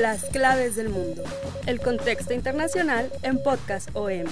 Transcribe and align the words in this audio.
Las 0.00 0.24
claves 0.26 0.76
del 0.76 0.90
mundo. 0.90 1.22
El 1.66 1.80
contexto 1.80 2.34
internacional 2.34 3.10
en 3.22 3.42
Podcast 3.42 3.88
OM. 3.94 4.26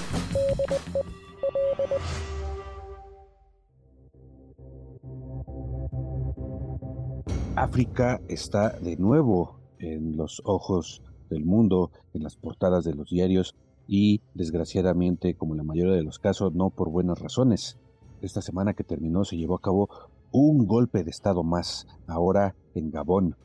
África 7.57 8.21
está 8.29 8.71
de 8.79 8.97
nuevo 8.99 9.59
en 9.79 10.19
los 10.19 10.43
ojos 10.45 11.03
del 11.31 11.47
mundo, 11.47 11.91
en 12.13 12.25
las 12.25 12.37
portadas 12.37 12.85
de 12.85 12.95
los 12.95 13.09
diarios 13.09 13.55
y 13.89 14.21
desgraciadamente, 14.35 15.35
como 15.35 15.55
en 15.55 15.59
la 15.59 15.65
mayoría 15.65 15.95
de 15.95 16.03
los 16.03 16.19
casos, 16.19 16.53
no 16.53 16.69
por 16.69 16.91
buenas 16.91 17.19
razones. 17.21 17.79
Esta 18.21 18.43
semana 18.43 18.75
que 18.75 18.85
terminó 18.85 19.25
se 19.25 19.39
llevó 19.39 19.55
a 19.55 19.63
cabo 19.63 19.89
un 20.31 20.67
golpe 20.67 21.05
de 21.05 21.11
Estado 21.11 21.43
más, 21.43 21.87
ahora 22.07 22.55
en 22.75 22.91
Gabón. 22.91 23.37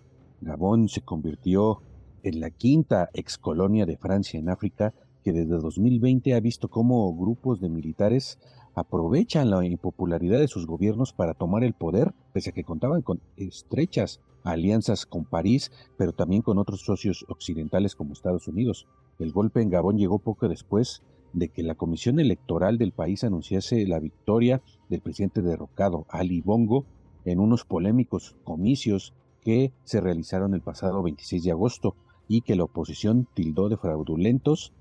Gabón 0.42 0.90
se 0.90 1.02
convirtió 1.02 1.81
en 2.23 2.40
la 2.40 2.50
quinta 2.50 3.09
excolonia 3.14 3.86
de 3.86 3.98
Francia 3.98 4.39
en 4.39 4.50
África 4.50 4.94
que 5.23 5.34
desde 5.34 5.58
2020 5.58 6.34
ha 6.34 6.39
visto 6.39 6.70
cómo 6.70 7.14
grupos 7.16 7.59
de 7.59 7.70
militares 7.70 8.39
aprovechan 8.76 9.50
la 9.50 9.66
impopularidad 9.66 10.39
de 10.39 10.48
sus 10.48 10.66
gobiernos 10.66 11.14
para 11.14 11.34
tomar 11.34 11.64
el 11.64 11.73
poder, 11.73 12.14
pese 12.34 12.52
a 12.52 12.53
que 12.53 12.64
contaban 12.64 13.02
con 13.02 13.20
estrechas 13.36 14.22
alianzas 14.44 15.06
con 15.06 15.26
París, 15.26 15.72
pero 15.98 16.14
también 16.14 16.42
con 16.42 16.58
otros 16.58 16.81
socios 16.81 17.26
occidentales 17.28 17.95
como 17.95 18.14
Estados 18.14 18.48
Unidos. 18.48 18.88
El 19.20 19.33
golpe 19.33 19.61
en 19.61 19.70
Gabón 19.70 19.98
llegó 19.98 20.20
poco 20.20 20.48
después 20.48 21.04
de 21.33 21.50
que 21.50 21.64
la 21.64 21.76
Comisión 21.76 22.20
Electoral 22.20 22.78
del 22.78 22.94
país 22.94 23.23
anunciase 23.23 23.86
la 23.86 24.00
victoria 24.00 24.61
del 24.88 25.02
presidente 25.02 25.42
derrocado, 25.42 26.06
Ali 26.09 26.42
Bongo, 26.42 26.86
en 27.26 27.39
unos 27.39 27.66
polémicos 27.66 28.36
comicios 28.44 29.14
que 29.42 29.73
se 29.83 30.02
realizaron 30.02 30.54
el 30.54 30.61
pasado 30.61 31.04
26 31.04 31.44
de 31.44 31.52
agosto 31.52 31.95
y 32.30 32.41
que 32.41 32.55
la 32.55 32.63
oposición 32.63 33.27
tildó 33.33 33.67
de 33.67 33.75
fraudulentos 33.75 34.72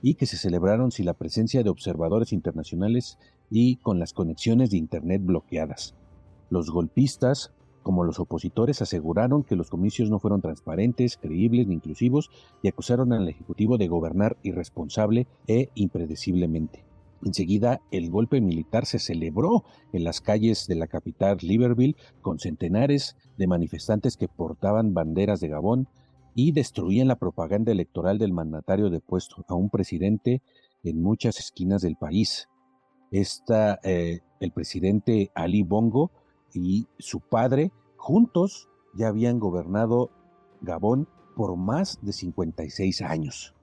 y 0.00 0.14
que 0.14 0.26
se 0.26 0.38
celebraron 0.38 0.92
sin 0.92 1.06
la 1.06 1.14
presencia 1.14 1.62
de 1.62 1.68
observadores 1.68 2.32
internacionales 2.32 3.18
y 3.50 3.76
con 3.76 3.98
las 3.98 4.14
conexiones 4.14 4.70
de 4.70 4.78
Internet 4.78 5.20
bloqueadas. 5.24 5.94
Los 6.50 6.70
golpistas, 6.70 7.52
como 7.82 8.04
los 8.04 8.20
opositores, 8.20 8.80
aseguraron 8.80 9.42
que 9.42 9.56
los 9.56 9.70
comicios 9.70 10.08
no 10.08 10.20
fueron 10.20 10.40
transparentes, 10.40 11.16
creíbles 11.16 11.66
ni 11.66 11.74
inclusivos 11.74 12.30
y 12.62 12.68
acusaron 12.68 13.12
al 13.12 13.28
Ejecutivo 13.28 13.76
de 13.76 13.88
gobernar 13.88 14.36
irresponsable 14.42 15.26
e 15.48 15.70
impredeciblemente. 15.74 16.84
Enseguida, 17.24 17.80
el 17.90 18.10
golpe 18.10 18.40
militar 18.40 18.84
se 18.84 18.98
celebró 18.98 19.64
en 19.92 20.04
las 20.04 20.20
calles 20.20 20.66
de 20.68 20.74
la 20.74 20.86
capital 20.86 21.38
Libreville 21.40 21.96
con 22.20 22.38
centenares 22.38 23.16
de 23.38 23.46
manifestantes 23.46 24.16
que 24.16 24.28
portaban 24.28 24.92
banderas 24.92 25.40
de 25.40 25.48
Gabón, 25.48 25.88
y 26.34 26.52
destruían 26.52 27.08
la 27.08 27.16
propaganda 27.16 27.72
electoral 27.72 28.18
del 28.18 28.32
mandatario 28.32 28.90
depuesto 28.90 29.44
a 29.48 29.54
un 29.54 29.70
presidente 29.70 30.42
en 30.82 31.00
muchas 31.00 31.38
esquinas 31.38 31.82
del 31.82 31.96
país. 31.96 32.48
Esta, 33.10 33.78
eh, 33.84 34.20
el 34.40 34.50
presidente 34.50 35.30
Ali 35.34 35.62
Bongo 35.62 36.10
y 36.52 36.88
su 36.98 37.20
padre 37.20 37.70
juntos 37.96 38.68
ya 38.94 39.08
habían 39.08 39.38
gobernado 39.38 40.10
Gabón 40.60 41.08
por 41.36 41.56
más 41.56 41.98
de 42.02 42.12
56 42.12 43.02
años. 43.02 43.54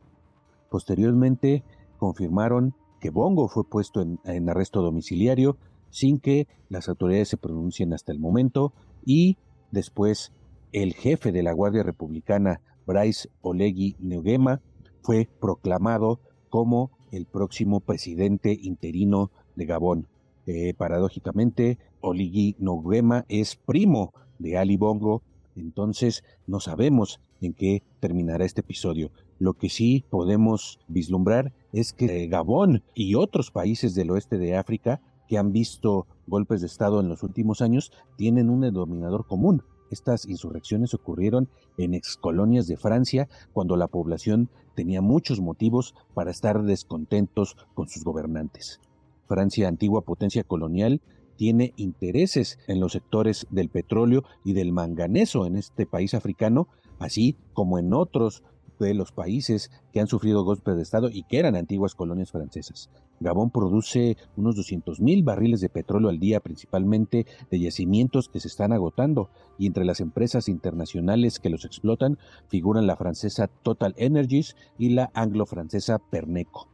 Posteriormente 0.70 1.64
confirmaron 1.98 2.74
que 3.00 3.10
Bongo 3.10 3.50
fue 3.50 3.68
puesto 3.68 4.02
en, 4.02 4.20
en 4.24 4.50
arresto 4.50 4.82
domiciliario 4.82 5.58
sin 5.90 6.20
que 6.20 6.48
las 6.70 6.88
autoridades 6.88 7.30
se 7.30 7.38
pronuncien 7.38 7.94
hasta 7.94 8.12
el 8.12 8.20
momento 8.20 8.74
y 9.06 9.38
después 9.72 10.32
el 10.72 10.94
jefe 10.94 11.32
de 11.32 11.44
la 11.44 11.54
Guardia 11.54 11.84
Republicana, 11.84 12.62
Bryce 12.86 13.30
Olegui 13.42 13.96
Nguema, 14.00 14.62
fue 15.02 15.28
proclamado 15.40 16.20
como 16.50 16.92
el 17.12 17.26
próximo 17.26 17.80
presidente 17.80 18.58
interino 18.62 19.32
de 19.56 19.66
Gabón. 19.66 20.08
Eh, 20.46 20.74
paradójicamente, 20.74 21.78
Olegui 22.02 22.56
Nguema 22.60 23.26
es 23.30 23.56
primo 23.56 24.14
de 24.40 24.58
Ali 24.58 24.78
Bongo, 24.78 25.22
entonces 25.56 26.24
no 26.48 26.60
sabemos 26.60 27.20
en 27.42 27.54
qué 27.54 27.84
terminará 28.00 28.46
este 28.46 28.62
episodio. 28.62 29.12
Lo 29.40 29.54
que 29.54 29.70
sí 29.70 30.06
podemos 30.10 30.80
vislumbrar 30.88 31.54
es 31.74 31.94
que 31.94 32.28
Gabón 32.28 32.84
y 32.94 33.16
otros 33.16 33.52
países 33.52 33.96
del 33.96 34.12
oeste 34.12 34.38
de 34.38 34.56
África 34.56 35.02
que 35.28 35.38
han 35.38 35.52
visto 35.52 36.08
golpes 36.28 36.62
de 36.62 36.68
Estado 36.68 37.00
en 37.00 37.10
los 37.10 37.24
últimos 37.24 37.62
años 37.62 37.92
tienen 38.18 38.50
un 38.50 38.62
denominador 38.62 39.26
común, 39.26 39.64
estas 39.92 40.26
insurrecciones 40.28 40.94
ocurrieron 40.94 41.50
en 41.78 41.94
excolonias 41.94 42.68
de 42.68 42.78
Francia 42.78 43.30
cuando 43.54 43.76
la 43.76 43.88
población 43.88 44.50
tenía 44.76 45.02
muchos 45.02 45.40
motivos 45.40 45.94
para 46.14 46.32
estar 46.32 46.64
descontentos 46.64 47.56
con 47.74 47.88
sus 47.88 48.04
gobernantes. 48.04 48.80
Francia, 49.28 49.68
antigua 49.68 50.02
potencia 50.02 50.44
colonial, 50.44 51.02
tiene 51.38 51.74
intereses 51.76 52.60
en 52.68 52.80
los 52.80 52.92
sectores 52.92 53.48
del 53.50 53.70
petróleo 53.70 54.24
y 54.44 54.54
del 54.54 54.72
manganeso 54.72 55.46
en 55.46 55.56
este 55.56 55.86
país 55.86 56.14
africano, 56.14 56.68
así 57.00 57.38
como 57.54 57.80
en 57.80 57.94
otros 57.94 58.44
de 58.86 58.94
los 58.94 59.12
países 59.12 59.72
que 59.92 60.00
han 60.00 60.08
sufrido 60.08 60.44
golpes 60.44 60.76
de 60.76 60.82
Estado 60.82 61.10
y 61.10 61.24
que 61.24 61.40
eran 61.40 61.56
antiguas 61.56 61.96
colonias 61.96 62.32
francesas. 62.32 62.90
Gabón 63.20 63.52
produce 63.52 64.18
unos 64.36 64.56
200 64.56 65.00
mil 65.00 65.24
barriles 65.24 65.62
de 65.62 65.70
petróleo 65.70 66.10
al 66.10 66.20
día, 66.20 66.40
principalmente 66.40 67.26
de 67.50 67.60
yacimientos 67.60 68.30
que 68.30 68.40
se 68.40 68.48
están 68.48 68.74
agotando, 68.74 69.30
y 69.58 69.68
entre 69.68 69.86
las 69.86 70.00
empresas 70.00 70.50
internacionales 70.50 71.40
que 71.40 71.50
los 71.50 71.66
explotan 71.66 72.18
figuran 72.48 72.88
la 72.88 72.96
francesa 72.96 73.48
Total 73.48 73.94
Energies 73.98 74.56
y 74.78 74.90
la 74.90 75.12
anglo-francesa 75.14 76.00
Perneco. 76.00 76.68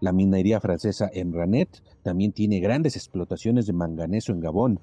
La 0.00 0.12
minería 0.12 0.60
francesa 0.60 1.08
Emranet 1.12 1.82
también 2.02 2.32
tiene 2.32 2.60
grandes 2.60 2.96
explotaciones 2.96 3.66
de 3.66 3.72
manganeso 3.72 4.32
en 4.32 4.40
Gabón, 4.40 4.80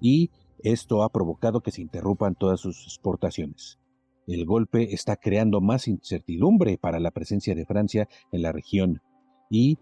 y 0.00 0.30
esto 0.60 1.02
ha 1.02 1.10
provocado 1.10 1.60
que 1.60 1.72
se 1.72 1.82
interrumpan 1.82 2.34
todas 2.34 2.60
sus 2.60 2.84
exportaciones. 2.84 3.81
El 4.26 4.46
golpe 4.46 4.94
está 4.94 5.16
creando 5.16 5.60
más 5.60 5.88
incertidumbre 5.88 6.78
para 6.78 7.00
la 7.00 7.10
presencia 7.10 7.54
de 7.54 7.66
Francia 7.66 8.08
en 8.30 8.42
la 8.42 8.52
región 8.52 9.02
y 9.50 9.78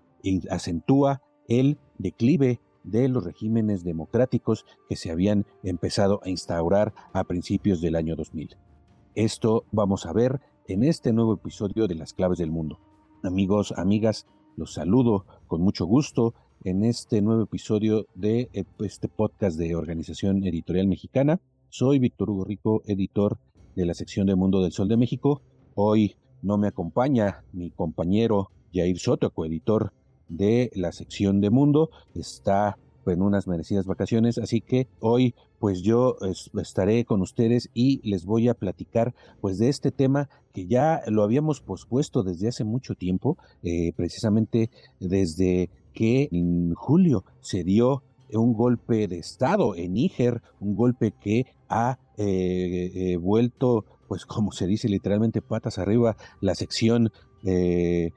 acentúa 0.50 1.22
el 1.48 1.78
declive 1.98 2.60
de 2.84 3.08
los 3.08 3.24
regímenes 3.24 3.84
democráticos 3.84 4.64
que 4.88 4.96
se 4.96 5.10
habían 5.10 5.46
empezado 5.62 6.20
a 6.24 6.30
instaurar 6.30 6.94
a 7.12 7.24
principios 7.24 7.80
del 7.80 7.96
año 7.96 8.16
2000. 8.16 8.56
Esto 9.14 9.64
vamos 9.72 10.06
a 10.06 10.12
ver 10.12 10.40
en 10.66 10.84
este 10.84 11.12
nuevo 11.12 11.34
episodio 11.34 11.86
de 11.86 11.96
Las 11.96 12.14
Claves 12.14 12.38
del 12.38 12.50
Mundo. 12.50 12.78
Amigos, 13.22 13.74
amigas, 13.76 14.26
los 14.56 14.72
saludo 14.72 15.26
con 15.46 15.60
mucho 15.60 15.84
gusto 15.84 16.34
en 16.64 16.84
este 16.84 17.20
nuevo 17.20 17.42
episodio 17.42 18.06
de 18.14 18.48
eh, 18.52 18.64
este 18.80 19.08
podcast 19.08 19.58
de 19.58 19.74
Organización 19.74 20.44
Editorial 20.44 20.86
Mexicana. 20.86 21.40
Soy 21.68 21.98
Víctor 21.98 22.30
Hugo 22.30 22.44
Rico, 22.44 22.82
editor 22.86 23.38
de 23.76 23.86
la 23.86 23.94
sección 23.94 24.26
de 24.26 24.34
Mundo 24.34 24.62
del 24.62 24.72
Sol 24.72 24.88
de 24.88 24.96
México. 24.96 25.42
Hoy 25.74 26.16
no 26.42 26.58
me 26.58 26.68
acompaña 26.68 27.44
mi 27.52 27.70
compañero 27.70 28.50
Jair 28.72 28.98
Soto, 28.98 29.30
coeditor 29.30 29.92
de 30.28 30.70
la 30.74 30.92
sección 30.92 31.40
de 31.40 31.50
Mundo. 31.50 31.90
Está 32.14 32.78
en 33.06 33.22
unas 33.22 33.46
merecidas 33.46 33.86
vacaciones, 33.86 34.38
así 34.38 34.60
que 34.60 34.88
hoy 35.00 35.34
pues 35.58 35.82
yo 35.82 36.16
estaré 36.60 37.04
con 37.04 37.20
ustedes 37.20 37.68
y 37.74 38.00
les 38.08 38.24
voy 38.24 38.48
a 38.48 38.54
platicar 38.54 39.14
pues 39.40 39.58
de 39.58 39.68
este 39.68 39.90
tema 39.90 40.28
que 40.52 40.66
ya 40.66 41.02
lo 41.06 41.22
habíamos 41.22 41.60
pospuesto 41.60 42.22
desde 42.22 42.48
hace 42.48 42.64
mucho 42.64 42.94
tiempo, 42.94 43.36
eh, 43.62 43.92
precisamente 43.96 44.70
desde 45.00 45.70
que 45.92 46.28
en 46.32 46.74
julio 46.74 47.24
se 47.40 47.64
dio 47.64 48.02
un 48.32 48.52
golpe 48.52 49.08
de 49.08 49.18
Estado 49.18 49.74
en 49.74 49.94
Níger, 49.94 50.42
un 50.60 50.76
golpe 50.76 51.12
que 51.12 51.46
ha 51.68 51.98
eh, 52.22 52.92
eh, 52.94 53.16
vuelto, 53.16 53.86
pues 54.06 54.26
como 54.26 54.52
se 54.52 54.66
dice 54.66 54.90
literalmente, 54.90 55.40
patas 55.40 55.78
arriba 55.78 56.18
la 56.42 56.54
sección 56.54 57.10
eh, 57.44 58.10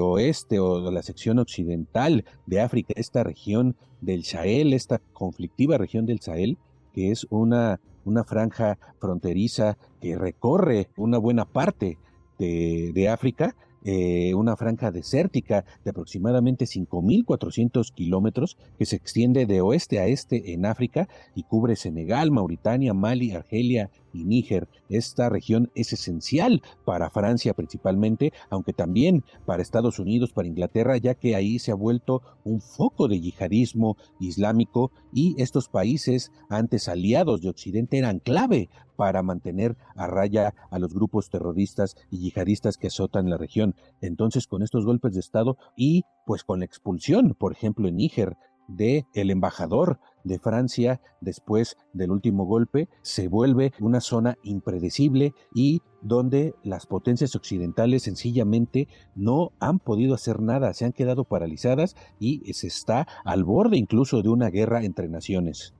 oeste 0.00 0.60
o 0.60 0.88
la 0.92 1.02
sección 1.02 1.40
occidental 1.40 2.24
de 2.46 2.60
África, 2.60 2.94
esta 2.96 3.24
región 3.24 3.74
del 4.00 4.22
Sahel, 4.22 4.72
esta 4.72 5.00
conflictiva 5.12 5.78
región 5.78 6.06
del 6.06 6.20
Sahel, 6.20 6.58
que 6.92 7.10
es 7.10 7.26
una, 7.30 7.80
una 8.04 8.22
franja 8.22 8.78
fronteriza 9.00 9.78
que 10.00 10.16
recorre 10.16 10.88
una 10.96 11.18
buena 11.18 11.44
parte 11.44 11.98
de, 12.38 12.92
de 12.94 13.08
África 13.08 13.56
eh, 13.84 14.34
una 14.34 14.56
franja 14.56 14.90
desértica 14.90 15.64
de 15.84 15.90
aproximadamente 15.90 16.66
5.400 16.66 17.92
kilómetros 17.92 18.56
que 18.78 18.86
se 18.86 18.96
extiende 18.96 19.46
de 19.46 19.60
oeste 19.60 20.00
a 20.00 20.06
este 20.06 20.52
en 20.52 20.66
África 20.66 21.08
y 21.34 21.44
cubre 21.44 21.76
Senegal, 21.76 22.30
Mauritania, 22.30 22.94
Mali, 22.94 23.32
Argelia 23.32 23.90
y 24.12 24.24
Níger. 24.24 24.68
Esta 24.88 25.28
región 25.28 25.70
es 25.74 25.92
esencial 25.92 26.62
para 26.84 27.10
Francia 27.10 27.54
principalmente, 27.54 28.32
aunque 28.48 28.72
también 28.72 29.24
para 29.46 29.62
Estados 29.62 29.98
Unidos, 29.98 30.32
para 30.32 30.48
Inglaterra, 30.48 30.96
ya 30.96 31.14
que 31.14 31.36
ahí 31.36 31.58
se 31.58 31.72
ha 31.72 31.74
vuelto 31.74 32.22
un 32.44 32.60
foco 32.60 33.08
de 33.08 33.20
yihadismo 33.20 33.96
islámico 34.18 34.90
y 35.12 35.40
estos 35.40 35.68
países 35.68 36.32
antes 36.48 36.88
aliados 36.88 37.42
de 37.42 37.50
Occidente 37.50 37.98
eran 37.98 38.18
clave 38.18 38.68
para 38.96 39.22
mantener 39.22 39.76
a 39.96 40.06
raya 40.06 40.54
a 40.70 40.78
los 40.78 40.92
grupos 40.92 41.30
terroristas 41.30 41.96
y 42.10 42.18
yihadistas 42.18 42.76
que 42.76 42.88
azotan 42.88 43.30
la 43.30 43.38
región. 43.38 43.74
Entonces, 44.02 44.46
con 44.46 44.62
estos 44.62 44.84
golpes 44.84 45.14
de 45.14 45.20
Estado 45.20 45.56
y 45.74 46.04
pues 46.26 46.44
con 46.44 46.58
la 46.58 46.66
expulsión, 46.66 47.34
por 47.38 47.52
ejemplo, 47.52 47.88
en 47.88 47.96
Níger, 47.96 48.36
de 48.68 49.06
el 49.14 49.30
embajador 49.30 49.98
de 50.24 50.38
Francia 50.38 51.00
después 51.20 51.76
del 51.92 52.10
último 52.10 52.44
golpe, 52.44 52.88
se 53.02 53.28
vuelve 53.28 53.72
una 53.80 54.00
zona 54.00 54.36
impredecible 54.42 55.34
y 55.54 55.82
donde 56.02 56.54
las 56.62 56.86
potencias 56.86 57.36
occidentales 57.36 58.04
sencillamente 58.04 58.88
no 59.14 59.52
han 59.60 59.78
podido 59.78 60.14
hacer 60.14 60.40
nada, 60.40 60.72
se 60.74 60.84
han 60.84 60.92
quedado 60.92 61.24
paralizadas 61.24 61.94
y 62.18 62.52
se 62.52 62.68
está 62.68 63.06
al 63.24 63.44
borde 63.44 63.76
incluso 63.76 64.22
de 64.22 64.28
una 64.28 64.50
guerra 64.50 64.84
entre 64.84 65.08
naciones. 65.08 65.74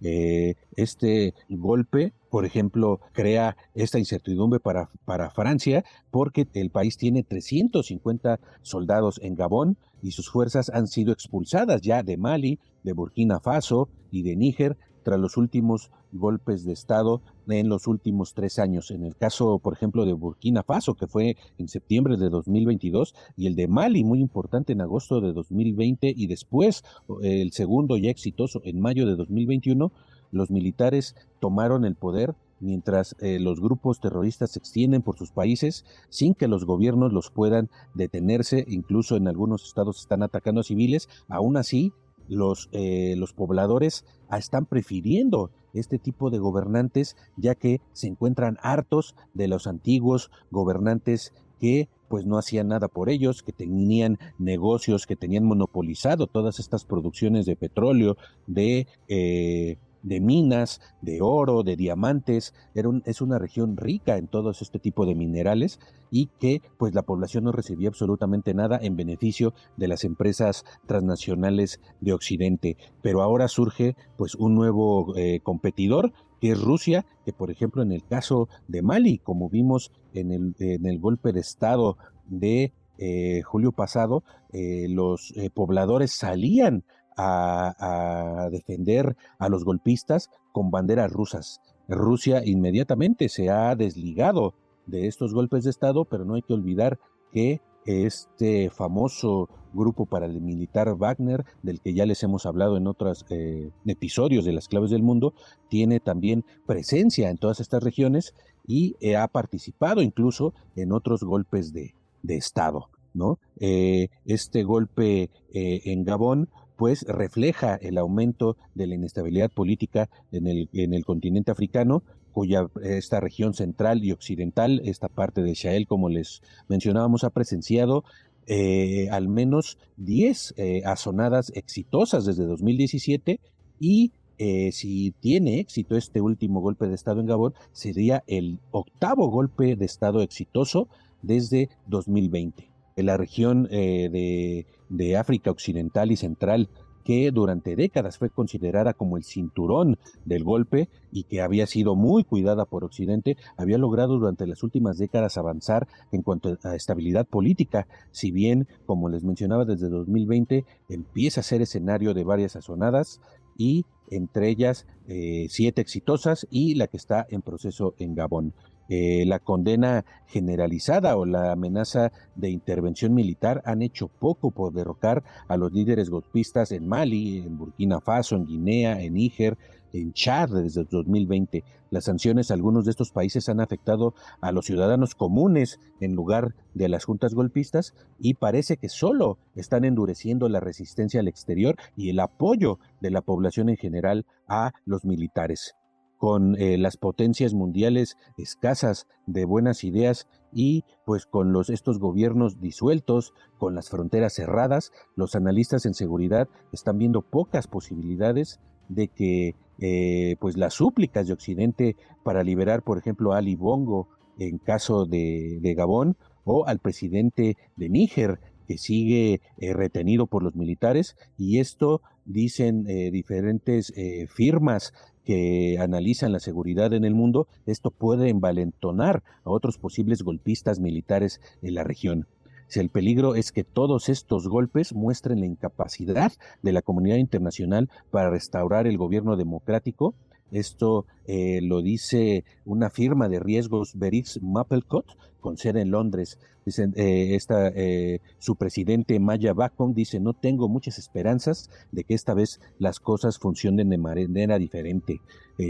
Eh, 0.00 0.54
este 0.76 1.34
golpe, 1.48 2.12
por 2.30 2.44
ejemplo, 2.44 3.00
crea 3.12 3.56
esta 3.74 3.98
incertidumbre 3.98 4.60
para, 4.60 4.90
para 5.04 5.30
Francia 5.30 5.84
porque 6.10 6.46
el 6.54 6.70
país 6.70 6.96
tiene 6.96 7.22
350 7.22 8.40
soldados 8.62 9.20
en 9.22 9.34
Gabón 9.34 9.78
y 10.02 10.10
sus 10.10 10.30
fuerzas 10.30 10.70
han 10.70 10.86
sido 10.86 11.12
expulsadas 11.12 11.80
ya 11.80 12.02
de 12.02 12.16
Mali, 12.16 12.58
de 12.82 12.92
Burkina 12.92 13.40
Faso 13.40 13.88
y 14.10 14.22
de 14.22 14.36
Níger 14.36 14.76
tras 15.06 15.20
los 15.20 15.36
últimos 15.36 15.92
golpes 16.10 16.64
de 16.64 16.72
Estado 16.72 17.22
en 17.46 17.68
los 17.68 17.86
últimos 17.86 18.34
tres 18.34 18.58
años. 18.58 18.90
En 18.90 19.04
el 19.04 19.14
caso, 19.14 19.60
por 19.60 19.72
ejemplo, 19.72 20.04
de 20.04 20.12
Burkina 20.12 20.64
Faso, 20.64 20.96
que 20.96 21.06
fue 21.06 21.36
en 21.58 21.68
septiembre 21.68 22.16
de 22.16 22.28
2022, 22.28 23.14
y 23.36 23.46
el 23.46 23.54
de 23.54 23.68
Mali, 23.68 24.02
muy 24.02 24.20
importante, 24.20 24.72
en 24.72 24.80
agosto 24.80 25.20
de 25.20 25.32
2020, 25.32 26.12
y 26.16 26.26
después 26.26 26.82
el 27.22 27.52
segundo 27.52 27.96
ya 27.96 28.10
exitoso 28.10 28.60
en 28.64 28.80
mayo 28.80 29.06
de 29.06 29.14
2021, 29.14 29.92
los 30.32 30.50
militares 30.50 31.14
tomaron 31.38 31.84
el 31.84 31.94
poder 31.94 32.34
mientras 32.58 33.14
eh, 33.20 33.38
los 33.38 33.60
grupos 33.60 34.00
terroristas 34.00 34.50
se 34.50 34.58
extienden 34.58 35.02
por 35.02 35.16
sus 35.16 35.30
países 35.30 35.84
sin 36.08 36.34
que 36.34 36.48
los 36.48 36.64
gobiernos 36.64 37.12
los 37.12 37.30
puedan 37.30 37.70
detenerse, 37.94 38.64
incluso 38.66 39.16
en 39.16 39.28
algunos 39.28 39.66
estados 39.66 40.00
están 40.00 40.24
atacando 40.24 40.62
a 40.62 40.64
civiles, 40.64 41.08
aún 41.28 41.56
así 41.58 41.92
los, 42.28 42.68
eh, 42.72 43.14
los 43.16 43.32
pobladores 43.32 44.04
están 44.30 44.66
prefiriendo 44.66 45.50
este 45.74 45.98
tipo 45.98 46.30
de 46.30 46.38
gobernantes 46.38 47.16
ya 47.36 47.54
que 47.54 47.80
se 47.92 48.08
encuentran 48.08 48.56
hartos 48.62 49.14
de 49.34 49.48
los 49.48 49.66
antiguos 49.66 50.30
gobernantes 50.50 51.32
que 51.60 51.88
pues 52.08 52.24
no 52.24 52.38
hacían 52.38 52.68
nada 52.68 52.88
por 52.88 53.08
ellos, 53.08 53.42
que 53.42 53.52
tenían 53.52 54.18
negocios, 54.38 55.06
que 55.06 55.16
tenían 55.16 55.44
monopolizado 55.44 56.26
todas 56.26 56.60
estas 56.60 56.84
producciones 56.84 57.46
de 57.46 57.56
petróleo, 57.56 58.16
de 58.46 58.86
eh, 59.08 59.76
de 60.06 60.20
minas, 60.20 60.80
de 61.02 61.20
oro, 61.20 61.64
de 61.64 61.76
diamantes, 61.76 62.54
era 62.74 62.88
es 63.04 63.20
una 63.20 63.38
región 63.38 63.76
rica 63.76 64.16
en 64.16 64.28
todos 64.28 64.62
este 64.62 64.78
tipo 64.78 65.04
de 65.04 65.16
minerales 65.16 65.80
y 66.10 66.26
que 66.38 66.62
pues 66.78 66.94
la 66.94 67.02
población 67.02 67.44
no 67.44 67.52
recibía 67.52 67.88
absolutamente 67.88 68.54
nada 68.54 68.78
en 68.80 68.96
beneficio 68.96 69.52
de 69.76 69.88
las 69.88 70.04
empresas 70.04 70.64
transnacionales 70.86 71.80
de 72.00 72.12
Occidente. 72.12 72.76
Pero 73.02 73.20
ahora 73.20 73.48
surge 73.48 73.96
pues 74.16 74.36
un 74.36 74.54
nuevo 74.54 75.16
eh, 75.16 75.40
competidor 75.42 76.12
que 76.40 76.52
es 76.52 76.62
Rusia, 76.62 77.04
que 77.24 77.32
por 77.32 77.50
ejemplo 77.50 77.82
en 77.82 77.90
el 77.90 78.04
caso 78.04 78.48
de 78.68 78.82
Mali, 78.82 79.18
como 79.18 79.50
vimos 79.50 79.90
en 80.14 80.30
el, 80.30 80.54
en 80.60 80.86
el 80.86 81.00
golpe 81.00 81.32
de 81.32 81.40
Estado 81.40 81.96
de 82.26 82.72
eh, 82.98 83.42
julio 83.42 83.72
pasado, 83.72 84.22
eh, 84.52 84.86
los 84.88 85.34
pobladores 85.52 86.12
salían 86.12 86.84
a, 87.16 88.48
defender 88.50 89.16
a 89.38 89.48
los 89.48 89.64
golpistas 89.64 90.30
con 90.52 90.70
banderas 90.70 91.12
rusas. 91.12 91.60
Rusia 91.88 92.42
inmediatamente 92.44 93.28
se 93.28 93.50
ha 93.50 93.74
desligado 93.74 94.54
de 94.86 95.06
estos 95.06 95.34
golpes 95.34 95.64
de 95.64 95.70
Estado, 95.70 96.04
pero 96.04 96.24
no 96.24 96.34
hay 96.34 96.42
que 96.42 96.54
olvidar 96.54 96.98
que 97.32 97.60
este 97.86 98.70
famoso 98.70 99.48
grupo 99.72 100.06
paramilitar 100.06 100.96
Wagner, 100.96 101.44
del 101.62 101.80
que 101.80 101.94
ya 101.94 102.06
les 102.06 102.22
hemos 102.22 102.46
hablado 102.46 102.76
en 102.76 102.86
otros 102.86 103.24
eh, 103.30 103.70
episodios 103.84 104.44
de 104.44 104.52
las 104.52 104.68
claves 104.68 104.90
del 104.90 105.02
mundo, 105.02 105.34
tiene 105.68 106.00
también 106.00 106.44
presencia 106.66 107.30
en 107.30 107.38
todas 107.38 107.60
estas 107.60 107.82
regiones 107.82 108.34
y 108.66 108.96
eh, 109.00 109.16
ha 109.16 109.28
participado 109.28 110.02
incluso 110.02 110.54
en 110.74 110.92
otros 110.92 111.22
golpes 111.22 111.72
de, 111.72 111.94
Estado. 112.28 112.88
¿no? 113.14 113.38
Eh, 113.60 114.08
este 114.24 114.64
golpe 114.64 115.30
en 115.52 116.04
Gabón 116.04 116.48
pues 116.76 117.02
refleja 117.08 117.76
el 117.76 117.98
aumento 117.98 118.56
de 118.74 118.86
la 118.86 118.94
inestabilidad 118.94 119.50
política 119.50 120.08
en 120.32 120.46
el, 120.46 120.68
en 120.72 120.94
el 120.94 121.04
continente 121.04 121.50
africano, 121.50 122.02
cuya 122.32 122.68
esta 122.82 123.18
región 123.18 123.54
central 123.54 124.04
y 124.04 124.12
occidental, 124.12 124.82
esta 124.84 125.08
parte 125.08 125.42
de 125.42 125.54
Sahel, 125.54 125.86
como 125.86 126.10
les 126.10 126.42
mencionábamos, 126.68 127.24
ha 127.24 127.30
presenciado 127.30 128.04
eh, 128.46 129.08
al 129.10 129.28
menos 129.28 129.78
10 129.96 130.54
eh, 130.56 130.82
azonadas 130.84 131.50
exitosas 131.54 132.26
desde 132.26 132.44
2017 132.44 133.40
y 133.80 134.12
eh, 134.38 134.70
si 134.70 135.12
tiene 135.18 135.60
éxito 135.60 135.96
este 135.96 136.20
último 136.20 136.60
golpe 136.60 136.86
de 136.86 136.94
Estado 136.94 137.20
en 137.20 137.26
Gabón, 137.26 137.54
sería 137.72 138.22
el 138.26 138.60
octavo 138.70 139.30
golpe 139.30 139.74
de 139.74 139.86
Estado 139.86 140.20
exitoso 140.20 140.88
desde 141.22 141.70
2020 141.86 142.75
en 142.96 143.06
la 143.06 143.16
región 143.16 143.68
eh, 143.70 144.64
de, 144.88 145.16
África 145.16 145.50
Occidental 145.50 146.10
y 146.10 146.16
Central, 146.16 146.68
que 147.04 147.30
durante 147.30 147.76
décadas 147.76 148.18
fue 148.18 148.30
considerada 148.30 148.92
como 148.92 149.16
el 149.16 149.22
cinturón 149.22 149.96
del 150.24 150.42
golpe 150.42 150.88
y 151.12 151.22
que 151.24 151.40
había 151.40 151.66
sido 151.66 151.94
muy 151.94 152.24
cuidada 152.24 152.64
por 152.64 152.82
Occidente, 152.82 153.36
había 153.56 153.78
logrado 153.78 154.18
durante 154.18 154.46
las 154.46 154.64
últimas 154.64 154.98
décadas 154.98 155.38
avanzar 155.38 155.86
en 156.10 156.22
cuanto 156.22 156.58
a 156.64 156.74
estabilidad 156.74 157.26
política, 157.26 157.86
si 158.10 158.32
bien, 158.32 158.66
como 158.86 159.08
les 159.08 159.22
mencionaba, 159.22 159.64
desde 159.64 159.88
2020 159.88 160.64
empieza 160.88 161.40
a 161.40 161.44
ser 161.44 161.62
escenario 161.62 162.12
de 162.12 162.24
varias 162.24 162.52
sazonadas 162.52 163.20
y 163.56 163.84
entre 164.10 164.48
ellas 164.48 164.86
eh, 165.06 165.46
siete 165.48 165.80
exitosas 165.80 166.46
y 166.50 166.74
la 166.74 166.88
que 166.88 166.96
está 166.96 167.26
en 167.30 167.42
proceso 167.42 167.94
en 167.98 168.14
Gabón. 168.14 168.52
Eh, 168.88 169.24
la 169.26 169.40
condena 169.40 170.04
generalizada 170.26 171.16
o 171.16 171.24
la 171.24 171.52
amenaza 171.52 172.12
de 172.36 172.50
intervención 172.50 173.14
militar 173.14 173.62
han 173.64 173.82
hecho 173.82 174.08
poco 174.08 174.50
por 174.50 174.72
derrocar 174.72 175.24
a 175.48 175.56
los 175.56 175.72
líderes 175.72 176.08
golpistas 176.08 176.72
en 176.72 176.86
Mali, 176.86 177.38
en 177.38 177.58
Burkina 177.58 178.00
Faso, 178.00 178.36
en 178.36 178.46
Guinea, 178.46 179.00
en 179.00 179.14
Níger, 179.14 179.58
en 179.92 180.12
Chad 180.12 180.50
desde 180.50 180.84
2020. 180.84 181.64
Las 181.90 182.04
sanciones 182.04 182.50
a 182.50 182.54
algunos 182.54 182.84
de 182.84 182.90
estos 182.90 183.10
países 183.10 183.48
han 183.48 183.60
afectado 183.60 184.14
a 184.40 184.52
los 184.52 184.66
ciudadanos 184.66 185.14
comunes 185.14 185.80
en 186.00 186.14
lugar 186.14 186.54
de 186.74 186.88
las 186.88 187.04
juntas 187.04 187.34
golpistas 187.34 187.94
y 188.18 188.34
parece 188.34 188.76
que 188.76 188.88
solo 188.88 189.38
están 189.54 189.84
endureciendo 189.84 190.48
la 190.48 190.60
resistencia 190.60 191.20
al 191.20 191.28
exterior 191.28 191.76
y 191.96 192.10
el 192.10 192.20
apoyo 192.20 192.78
de 193.00 193.10
la 193.10 193.22
población 193.22 193.68
en 193.68 193.76
general 193.76 194.26
a 194.48 194.72
los 194.84 195.04
militares 195.04 195.76
con 196.18 196.60
eh, 196.60 196.78
las 196.78 196.96
potencias 196.96 197.54
mundiales 197.54 198.16
escasas 198.36 199.06
de 199.26 199.44
buenas 199.44 199.84
ideas 199.84 200.26
y 200.52 200.84
pues 201.04 201.26
con 201.26 201.52
los 201.52 201.68
estos 201.68 201.98
gobiernos 201.98 202.60
disueltos, 202.60 203.34
con 203.58 203.74
las 203.74 203.90
fronteras 203.90 204.34
cerradas, 204.34 204.92
los 205.14 205.34
analistas 205.34 205.84
en 205.84 205.94
seguridad 205.94 206.48
están 206.72 206.98
viendo 206.98 207.22
pocas 207.22 207.66
posibilidades 207.66 208.60
de 208.88 209.08
que 209.08 209.54
eh, 209.78 210.36
pues 210.40 210.56
las 210.56 210.74
súplicas 210.74 211.26
de 211.26 211.34
Occidente 211.34 211.96
para 212.22 212.42
liberar, 212.42 212.82
por 212.82 212.98
ejemplo, 212.98 213.32
a 213.32 213.38
Ali 213.38 213.54
Bongo 213.54 214.08
en 214.38 214.58
caso 214.58 215.04
de, 215.04 215.74
Gabón 215.76 216.16
o 216.44 216.66
al 216.66 216.78
presidente 216.78 217.56
de 217.76 217.88
Níger 217.88 218.40
que 218.66 218.78
sigue 218.78 219.40
eh, 219.58 219.72
retenido 219.74 220.26
por 220.26 220.42
los 220.42 220.54
militares 220.56 221.16
y 221.36 221.58
esto 221.58 222.00
dicen 222.24 222.84
diferentes 222.84 223.92
firmas 224.28 224.92
que 225.26 225.76
analizan 225.80 226.32
la 226.32 226.38
seguridad 226.38 226.94
en 226.94 227.04
el 227.04 227.14
mundo, 227.14 227.48
esto 227.66 227.90
puede 227.90 228.30
envalentonar 228.30 229.24
a 229.44 229.50
otros 229.50 229.76
posibles 229.76 230.22
golpistas 230.22 230.78
militares 230.78 231.40
en 231.62 231.74
la 231.74 231.84
región. 231.84 232.26
Si 232.68 232.80
el 232.80 232.88
peligro 232.88 233.34
es 233.34 233.52
que 233.52 233.64
todos 233.64 234.08
estos 234.08 234.48
golpes 234.48 234.94
muestren 234.94 235.40
la 235.40 235.46
incapacidad 235.46 236.32
de 236.62 236.72
la 236.72 236.82
comunidad 236.82 237.16
internacional 237.16 237.90
para 238.10 238.30
restaurar 238.30 238.86
el 238.86 238.98
gobierno 238.98 239.36
democrático, 239.36 240.14
Esto 240.50 241.06
eh, 241.26 241.60
lo 241.62 241.82
dice 241.82 242.44
una 242.64 242.90
firma 242.90 243.28
de 243.28 243.40
riesgos 243.40 243.92
Beris 243.96 244.40
Mapelcott 244.42 245.06
con 245.40 245.56
sede 245.56 245.80
en 245.80 245.90
Londres. 245.90 246.38
Dicen, 246.64 246.92
eh, 246.96 247.36
esta, 247.36 247.68
eh, 247.68 248.20
su 248.38 248.56
presidente 248.56 249.20
Maya 249.20 249.52
Bacon 249.52 249.94
dice, 249.94 250.18
no 250.18 250.32
tengo 250.32 250.68
muchas 250.68 250.98
esperanzas 250.98 251.70
de 251.92 252.02
que 252.04 252.14
esta 252.14 252.34
vez 252.34 252.60
las 252.78 252.98
cosas 252.98 253.38
funcionen 253.38 253.90
de 253.90 253.98
manera 253.98 254.58
diferente. 254.58 255.20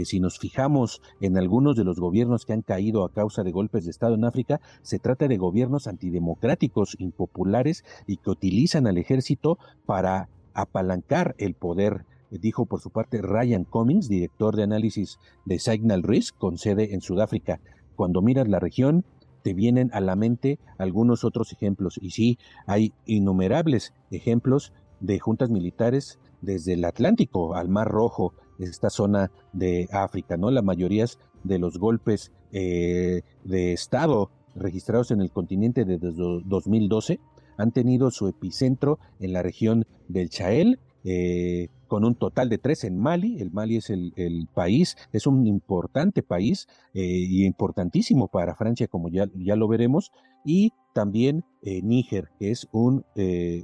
si 0.03 0.19
nos 0.19 0.37
fijamos 0.37 1.01
en 1.21 1.37
algunos 1.37 1.77
de 1.77 1.85
los 1.85 1.97
gobiernos 1.97 2.45
que 2.45 2.51
han 2.51 2.61
caído 2.61 3.05
a 3.05 3.13
causa 3.13 3.43
de 3.43 3.53
golpes 3.53 3.85
de 3.85 3.91
Estado 3.91 4.15
en 4.15 4.25
África, 4.25 4.59
se 4.81 4.99
trata 4.99 5.29
de 5.29 5.37
gobiernos 5.37 5.87
antidemocráticos, 5.87 6.97
impopulares 6.99 7.85
y 8.05 8.17
que 8.17 8.29
utilizan 8.29 8.85
al 8.85 8.97
ejército 8.97 9.57
para 9.85 10.27
apalancar 10.53 11.35
el 11.37 11.53
poder 11.53 12.03
dijo 12.31 12.65
por 12.65 12.81
su 12.81 12.89
parte 12.89 13.21
Ryan 13.21 13.63
Cummings, 13.63 14.09
director 14.09 14.55
de 14.55 14.63
análisis 14.63 15.19
de 15.45 15.59
Signal 15.59 16.03
Risk 16.03 16.37
con 16.37 16.57
sede 16.57 16.93
en 16.93 17.01
Sudáfrica. 17.01 17.59
Cuando 17.95 18.21
miras 18.21 18.47
la 18.47 18.59
región, 18.59 19.05
te 19.43 19.53
vienen 19.53 19.89
a 19.93 20.01
la 20.01 20.15
mente 20.15 20.59
algunos 20.77 21.23
otros 21.23 21.53
ejemplos. 21.53 21.99
Y 22.01 22.11
sí, 22.11 22.37
hay 22.65 22.93
innumerables 23.05 23.93
ejemplos 24.11 24.73
de 24.99 25.19
juntas 25.19 25.49
militares 25.49 26.19
desde 26.41 26.73
el 26.73 26.85
Atlántico 26.85 27.55
al 27.55 27.69
Mar 27.69 27.87
Rojo, 27.87 28.33
esta 28.59 28.89
zona 28.89 29.31
de 29.53 29.87
África, 29.91 30.37
¿no? 30.37 30.51
La 30.51 30.61
mayoría 30.61 31.05
de 31.43 31.59
los 31.59 31.77
golpes 31.77 32.31
eh, 32.51 33.21
de 33.43 33.73
Estado 33.73 34.31
registrados 34.55 35.11
en 35.11 35.21
el 35.21 35.31
continente 35.31 35.85
desde 35.85 36.11
2012 36.11 37.19
han 37.57 37.71
tenido 37.71 38.11
su 38.11 38.27
epicentro 38.27 38.99
en 39.19 39.33
la 39.33 39.43
región 39.43 39.85
del 40.07 40.29
Chahel, 40.29 40.79
eh, 41.03 41.69
con 41.87 42.05
un 42.05 42.15
total 42.15 42.49
de 42.49 42.57
tres 42.57 42.83
en 42.83 42.97
Mali. 42.97 43.41
El 43.41 43.51
Mali 43.51 43.77
es 43.77 43.89
el, 43.89 44.47
país, 44.53 44.97
es 45.11 45.27
un 45.27 45.47
importante 45.47 46.23
país 46.23 46.67
eh, 46.93 47.03
y 47.03 47.45
importantísimo 47.45 48.27
para 48.27 48.55
Francia, 48.55 48.87
como 48.87 49.09
ya, 49.09 49.27
ya 49.35 49.55
lo 49.55 49.67
veremos, 49.67 50.11
y 50.45 50.71
también 50.93 51.43
eh, 51.61 51.81
Níger, 51.81 52.29
que 52.39 52.51
es 52.51 52.67
un, 52.71 53.05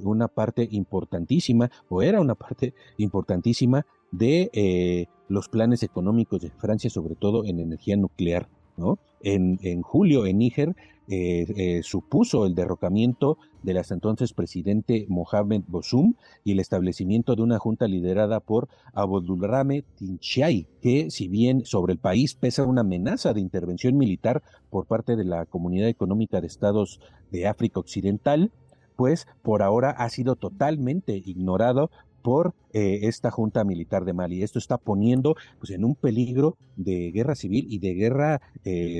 una 0.02 0.28
parte 0.28 0.68
importantísima, 0.70 1.70
o 1.88 2.02
era 2.02 2.20
una 2.20 2.34
parte 2.34 2.74
importantísima 2.98 3.86
de 4.12 5.08
los 5.28 5.48
planes 5.48 5.82
económicos 5.82 6.40
de 6.40 6.50
Francia, 6.50 6.90
sobre 6.90 7.16
todo 7.16 7.44
en 7.44 7.60
energía 7.60 7.96
nuclear. 7.96 8.48
¿No? 8.76 8.98
En, 9.22 9.82
julio, 9.82 10.26
en 10.26 10.38
Níger, 10.38 10.76
eh, 11.08 11.46
eh, 11.56 11.82
supuso 11.82 12.46
el 12.46 12.54
derrocamiento 12.54 13.38
del 13.62 13.78
hasta 13.78 13.94
entonces 13.94 14.32
presidente 14.34 15.06
Mohamed 15.08 15.62
Bosum 15.66 16.14
y 16.44 16.52
el 16.52 16.60
establecimiento 16.60 17.34
de 17.34 17.42
una 17.42 17.58
junta 17.58 17.88
liderada 17.88 18.40
por 18.40 18.68
Abodulrame 18.92 19.84
Tinchai, 19.96 20.66
que 20.82 21.10
si 21.10 21.28
bien 21.28 21.64
sobre 21.64 21.94
el 21.94 21.98
país 21.98 22.34
pesa 22.34 22.64
una 22.64 22.82
amenaza 22.82 23.32
de 23.32 23.40
intervención 23.40 23.96
militar 23.96 24.42
por 24.70 24.86
parte 24.86 25.16
de 25.16 25.24
la 25.24 25.46
Comunidad 25.46 25.88
Económica 25.88 26.40
de 26.40 26.46
Estados 26.46 27.00
de 27.30 27.46
África 27.46 27.80
Occidental, 27.80 28.52
pues 28.96 29.26
por 29.42 29.62
ahora 29.62 29.90
ha 29.90 30.08
sido 30.10 30.36
totalmente 30.36 31.16
ignorado 31.16 31.90
por 32.24 32.54
eh, 32.72 33.00
esta 33.02 33.30
junta 33.30 33.62
militar 33.62 34.04
de 34.04 34.14
Mali. 34.14 34.42
Esto 34.42 34.58
está 34.58 34.78
poniendo 34.78 35.36
pues, 35.60 35.70
en 35.70 35.84
un 35.84 35.94
peligro 35.94 36.56
de 36.74 37.12
guerra 37.12 37.36
civil 37.36 37.66
y 37.68 37.78
de 37.78 37.94
guerra 37.94 38.40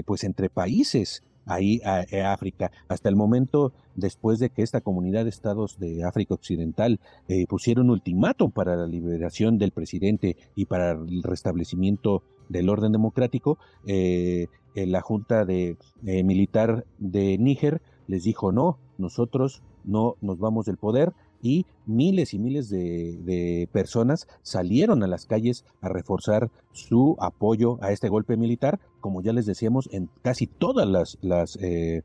pues 0.05 0.23
entre 0.25 0.51
países 0.51 1.23
ahí 1.47 1.81
a, 1.85 2.03
eh, 2.11 2.23
África. 2.23 2.71
Hasta 2.89 3.09
el 3.09 3.17
momento, 3.17 3.73
después 3.95 4.39
de 4.39 4.51
que 4.51 4.63
esta 4.63 4.81
comunidad 4.81 5.25
de 5.25 5.31
estados 5.31 5.79
de 5.79 6.05
África 6.05 6.35
Occidental 6.35 7.01
eh, 7.29 7.47
pusieron 7.47 7.91
ultimátum 7.91 8.51
para 8.51 8.77
la 8.77 8.87
liberación 8.87 9.59
del 9.59 9.73
presidente 9.73 10.37
y 10.55 10.67
para 10.67 10.93
el 10.93 11.23
restablecimiento 11.23 12.23
del 12.49 12.69
orden 12.69 12.93
democrático, 12.93 13.59
eh, 13.87 14.47
la 14.75 15.01
Junta 15.01 15.45
de, 15.45 15.77
Militar 16.03 16.85
de 16.99 17.39
Níger 17.39 17.81
les 18.09 18.25
dijo 18.25 18.51
no, 18.51 18.79
nosotros 18.99 19.63
no 19.85 20.17
nos 20.21 20.39
vamos 20.39 20.67
del 20.67 20.77
poder, 20.77 21.13
y 21.45 21.67
miles 21.85 22.33
y 22.33 22.39
miles 22.39 22.71
de, 22.71 23.69
personas 23.71 24.27
salieron 24.41 25.03
a 25.03 25.07
las 25.07 25.27
calles 25.27 25.67
a 25.83 25.91
reforzar 25.91 26.51
su 26.73 27.17
apoyo 27.21 27.79
a 27.83 27.93
este 27.93 28.09
golpe 28.09 28.39
militar. 28.39 28.81
Como 29.01 29.21
ya 29.21 29.35
les 29.35 29.45
decíamos, 29.45 29.91
en 29.93 30.09
casi 30.23 30.47
todas 30.47 30.89
las, 30.89 31.19
las, 31.21 31.59
eh, 31.61 32.03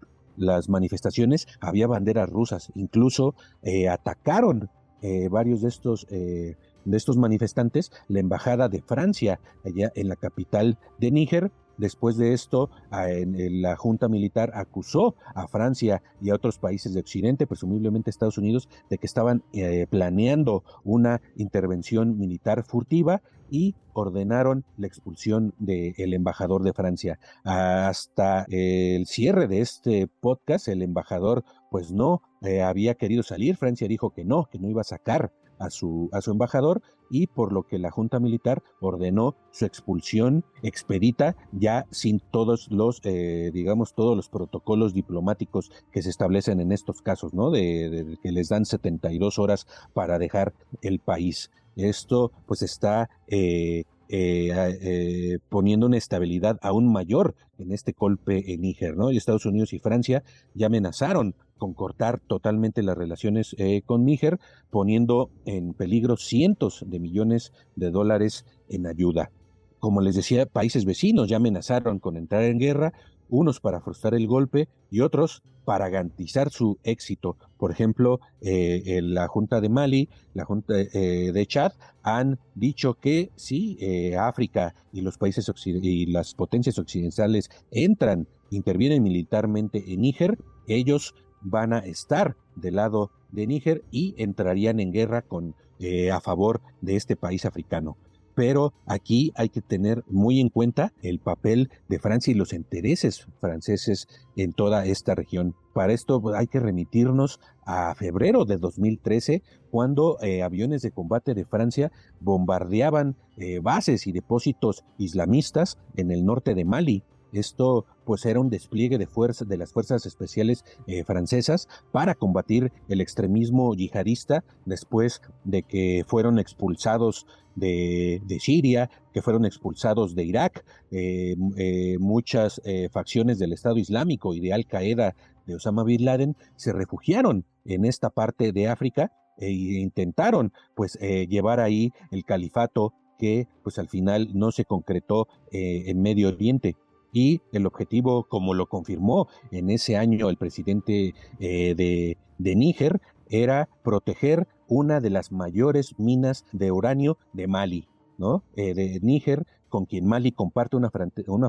manifestaciones 0.68 1.48
había 1.62 1.88
banderas 1.88 2.30
rusas. 2.30 2.70
Incluso 2.76 3.34
eh, 3.64 3.88
atacaron 3.88 4.70
eh, 5.02 5.30
varios 5.30 5.62
de 5.62 5.70
estos, 5.70 6.06
de 6.10 6.58
estos 6.86 7.16
manifestantes 7.16 7.94
la 8.10 8.20
embajada 8.20 8.68
de 8.68 8.82
Francia 8.82 9.40
allá 9.64 9.90
en 9.96 10.10
la 10.10 10.18
capital 10.18 10.78
de 10.98 11.12
Níger 11.12 11.52
Después 11.80 12.18
de 12.18 12.34
esto, 12.34 12.70
la 12.92 13.76
Junta 13.78 14.10
Militar 14.10 14.52
acusó 14.54 15.16
a 15.34 15.48
Francia 15.48 16.04
y 16.22 16.30
a 16.30 16.36
otros 16.36 16.60
países 16.60 16.94
de 16.94 17.00
Occidente, 17.00 17.48
presumiblemente 17.48 18.10
Estados 18.10 18.38
Unidos, 18.38 18.68
de 18.90 18.98
que 18.98 19.08
estaban 19.08 19.44
eh, 19.54 19.88
planeando 19.90 20.66
una 20.84 21.22
intervención 21.38 22.18
militar 22.18 22.66
furtiva 22.66 23.22
y 23.50 23.76
ordenaron 23.94 24.66
la 24.78 24.88
expulsión 24.88 25.54
del 25.58 26.14
embajador 26.14 26.64
de 26.64 26.74
Francia. 26.74 27.18
Hasta 27.46 28.46
el 28.50 29.06
cierre 29.08 29.48
de 29.48 29.62
este 29.62 30.08
podcast, 30.08 30.68
el 30.68 30.82
embajador 30.82 31.46
pues 31.72 31.94
no 31.94 32.22
eh, 32.42 32.62
había 32.62 32.96
querido 32.96 33.24
salir. 33.24 33.56
Francia 33.56 33.88
dijo 33.88 34.12
que 34.12 34.26
no, 34.26 34.50
que 34.52 34.60
no 34.60 34.70
iba 34.70 34.82
a 34.82 34.84
sacar 34.84 35.32
a 35.60 35.70
su, 35.70 36.10
a 36.12 36.22
su 36.22 36.32
embajador 36.32 36.82
y 37.10 37.28
por 37.28 37.54
lo 37.54 37.64
que 37.64 37.80
la 37.80 37.92
Junta 37.92 38.20
Militar 38.20 38.64
ordenó 38.80 39.36
su 39.52 39.66
expulsión 39.66 40.44
expedita 40.64 41.36
ya 41.52 41.86
sin 41.92 42.20
todos 42.20 42.68
los, 42.72 43.02
eh, 43.04 43.52
digamos, 43.54 43.94
todos 43.94 44.16
los 44.16 44.30
protocolos 44.30 44.94
diplomáticos 44.94 45.72
que 45.92 46.02
se 46.02 46.10
establecen 46.10 46.60
en 46.60 46.72
estos 46.72 47.02
casos, 47.02 47.34
¿no? 47.34 47.52
De, 47.52 48.18
que 48.22 48.32
les 48.32 48.50
dan 48.50 48.66
72 48.66 49.40
horas 49.40 49.68
para 49.94 50.20
dejar 50.20 50.54
el 50.82 51.00
país. 51.00 51.52
Esto 51.76 52.32
pues 52.46 52.62
está 52.62 53.10
eh, 53.28 53.86
eh, 54.10 55.38
poniendo 55.50 55.86
una 55.86 55.98
estabilidad 55.98 56.58
aún 56.62 56.92
mayor 56.92 57.36
en 57.60 57.72
este 57.72 57.94
golpe 57.94 58.54
en 58.54 58.62
Níger. 58.62 58.96
Y 59.12 59.18
Estados 59.18 59.46
Unidos 59.46 59.74
y 59.74 59.80
Francia 59.80 60.24
ya 60.54 60.68
amenazaron 60.68 61.36
con 61.60 61.74
cortar 61.74 62.20
totalmente 62.20 62.82
las 62.82 62.98
relaciones 62.98 63.56
eh, 63.60 63.84
con 63.86 64.06
Níger, 64.06 64.40
poniendo 64.72 65.30
en 65.46 65.74
peligro 65.74 66.18
cientos 66.18 66.84
de 66.88 67.00
millones 67.00 67.52
de 67.76 67.92
dólares 67.92 68.46
en 68.70 68.88
ayuda. 68.88 69.32
Como 69.78 70.02
les 70.02 70.16
decía, 70.16 70.46
países 70.46 70.86
vecinos 70.86 71.30
ya 71.30 71.38
amenazaron 71.38 72.00
con 72.00 72.18
entrar 72.18 72.44
en 72.44 72.58
guerra, 72.58 72.94
unos 73.30 73.60
para 73.60 73.82
frustrar 73.82 74.16
el 74.16 74.28
golpe 74.28 74.68
y 74.90 75.02
otros 75.02 75.44
para 75.66 75.90
garantizar 75.90 76.50
su 76.50 76.80
éxito. 76.84 77.38
Por 77.58 77.72
ejemplo, 77.72 78.20
eh, 78.42 79.00
la 79.04 79.28
Junta 79.28 79.62
de 79.62 79.70
Mali, 79.70 80.10
la 80.34 80.46
Junta 80.46 80.74
eh, 80.80 81.32
de 81.32 81.46
Chad 81.46 81.74
han 82.02 82.40
dicho 82.56 82.96
que 82.96 83.32
si 83.36 83.78
África 84.18 84.74
y 84.92 85.02
los 85.02 85.18
países 85.18 85.52
y 85.66 86.06
las 86.08 86.34
potencias 86.34 86.80
occidentales 86.80 87.50
entran, 87.72 88.28
intervienen 88.50 89.04
militarmente 89.04 89.94
en 89.94 90.02
Níger, 90.02 90.40
ellos 90.68 91.14
van 91.42 91.74
a 91.74 91.80
estar 91.80 92.36
del 92.56 92.76
lado 92.76 93.12
de 93.32 93.48
Níger 93.48 93.84
y 93.92 94.16
entrarían 94.18 94.80
en 94.80 94.92
guerra 94.92 95.22
con, 95.22 95.56
eh, 95.80 96.12
a 96.12 96.20
favor 96.20 96.62
de 96.82 96.96
este 96.96 97.16
país 97.16 97.46
africano. 97.46 97.98
Pero 98.40 98.72
aquí 98.86 99.34
hay 99.36 99.50
que 99.50 99.60
tener 99.60 100.06
muy 100.08 100.40
en 100.40 100.48
cuenta 100.48 100.94
el 101.02 101.20
papel 101.20 101.70
de 101.90 102.00
Francia 102.00 102.32
y 102.32 102.36
los 102.36 102.54
intereses 102.54 103.28
franceses 103.42 104.08
en 104.38 104.54
toda 104.54 104.86
esta 104.86 105.14
región. 105.14 105.56
Para 105.74 105.92
esto 105.92 106.24
hay 106.34 106.48
que 106.48 106.62
remitirnos 106.62 107.42
a 107.66 107.94
febrero 107.96 108.46
de 108.46 108.56
2013, 108.56 109.44
cuando 109.72 110.18
eh, 110.22 110.42
aviones 110.42 110.82
de 110.84 110.92
combate 110.92 111.34
de 111.34 111.44
Francia 111.44 111.92
bombardeaban 112.22 113.18
eh, 113.36 113.60
bases 113.60 114.08
y 114.08 114.14
depósitos 114.14 114.86
islamistas 114.98 115.78
en 115.98 116.10
el 116.10 116.24
norte 116.24 116.56
de 116.56 116.64
Mali. 116.64 117.04
Esto 117.34 117.86
pues 118.06 118.26
era 118.26 118.40
un 118.40 118.50
despliegue 118.50 118.98
de 118.98 119.08
de 119.08 119.58
las 119.58 119.72
fuerzas 119.72 120.06
especiales 120.06 120.64
eh, 120.88 121.04
francesas 121.04 121.68
para 121.92 122.16
combatir 122.16 122.72
el 122.88 123.02
extremismo 123.02 123.76
yihadista 123.76 124.44
después 124.66 125.22
de 125.44 125.62
que 125.62 126.04
fueron 126.08 126.40
expulsados 126.40 127.28
de, 127.60 128.38
Siria, 128.40 128.90
que 129.14 129.22
fueron 129.22 129.46
expulsados 129.46 130.16
de 130.16 130.24
Irak, 130.24 130.66
eh, 130.92 131.36
eh, 131.58 131.98
muchas 132.00 132.62
facciones 132.92 133.40
del 133.40 133.54
Estado 133.54 133.78
Islámico 133.78 134.34
y 134.34 134.40
de 134.40 134.54
Al 134.54 134.66
Qaeda 134.66 135.16
de 135.46 135.56
Osama 135.56 135.84
bin 135.84 136.06
Laden 136.06 136.36
se 136.56 136.74
refugiaron 136.74 137.46
en 137.66 137.86
esta 137.86 138.10
parte 138.10 138.52
de 138.52 138.68
África 138.68 139.12
e 139.38 139.52
intentaron 139.52 140.52
pues 140.76 140.98
llevar 141.00 141.60
ahí 141.60 141.92
el 142.12 142.24
califato 142.24 142.94
que 143.18 143.48
pues 143.64 143.80
al 143.80 143.90
final 143.90 144.30
no 144.34 144.52
se 144.52 144.66
concretó 144.66 145.28
en 145.52 146.02
Medio 146.02 146.30
Oriente. 146.30 146.76
Y 147.12 147.42
el 147.52 147.66
objetivo, 147.66 148.24
como 148.24 148.54
lo 148.54 148.68
confirmó 148.68 149.28
en 149.52 149.70
ese 149.70 149.98
año 149.98 150.30
el 150.30 150.38
presidente 150.38 151.14
eh, 151.40 151.74
de, 151.76 152.18
de 152.38 152.56
Níger, 152.56 153.02
era 153.30 153.68
proteger 153.84 154.48
una 154.70 155.02
de 155.02 155.10
las 155.10 155.32
mayores 155.32 156.00
minas 156.00 156.46
de 156.54 156.72
uranio 156.72 157.18
de 157.34 157.48
Mali. 157.48 157.88
¿no? 158.18 158.44
Eh, 158.56 158.74
de 158.74 159.00
Níger 159.02 159.46
con 159.70 159.86
quien 159.86 160.06
Mali 160.06 160.32
comparte 160.32 160.76
una, 160.76 160.90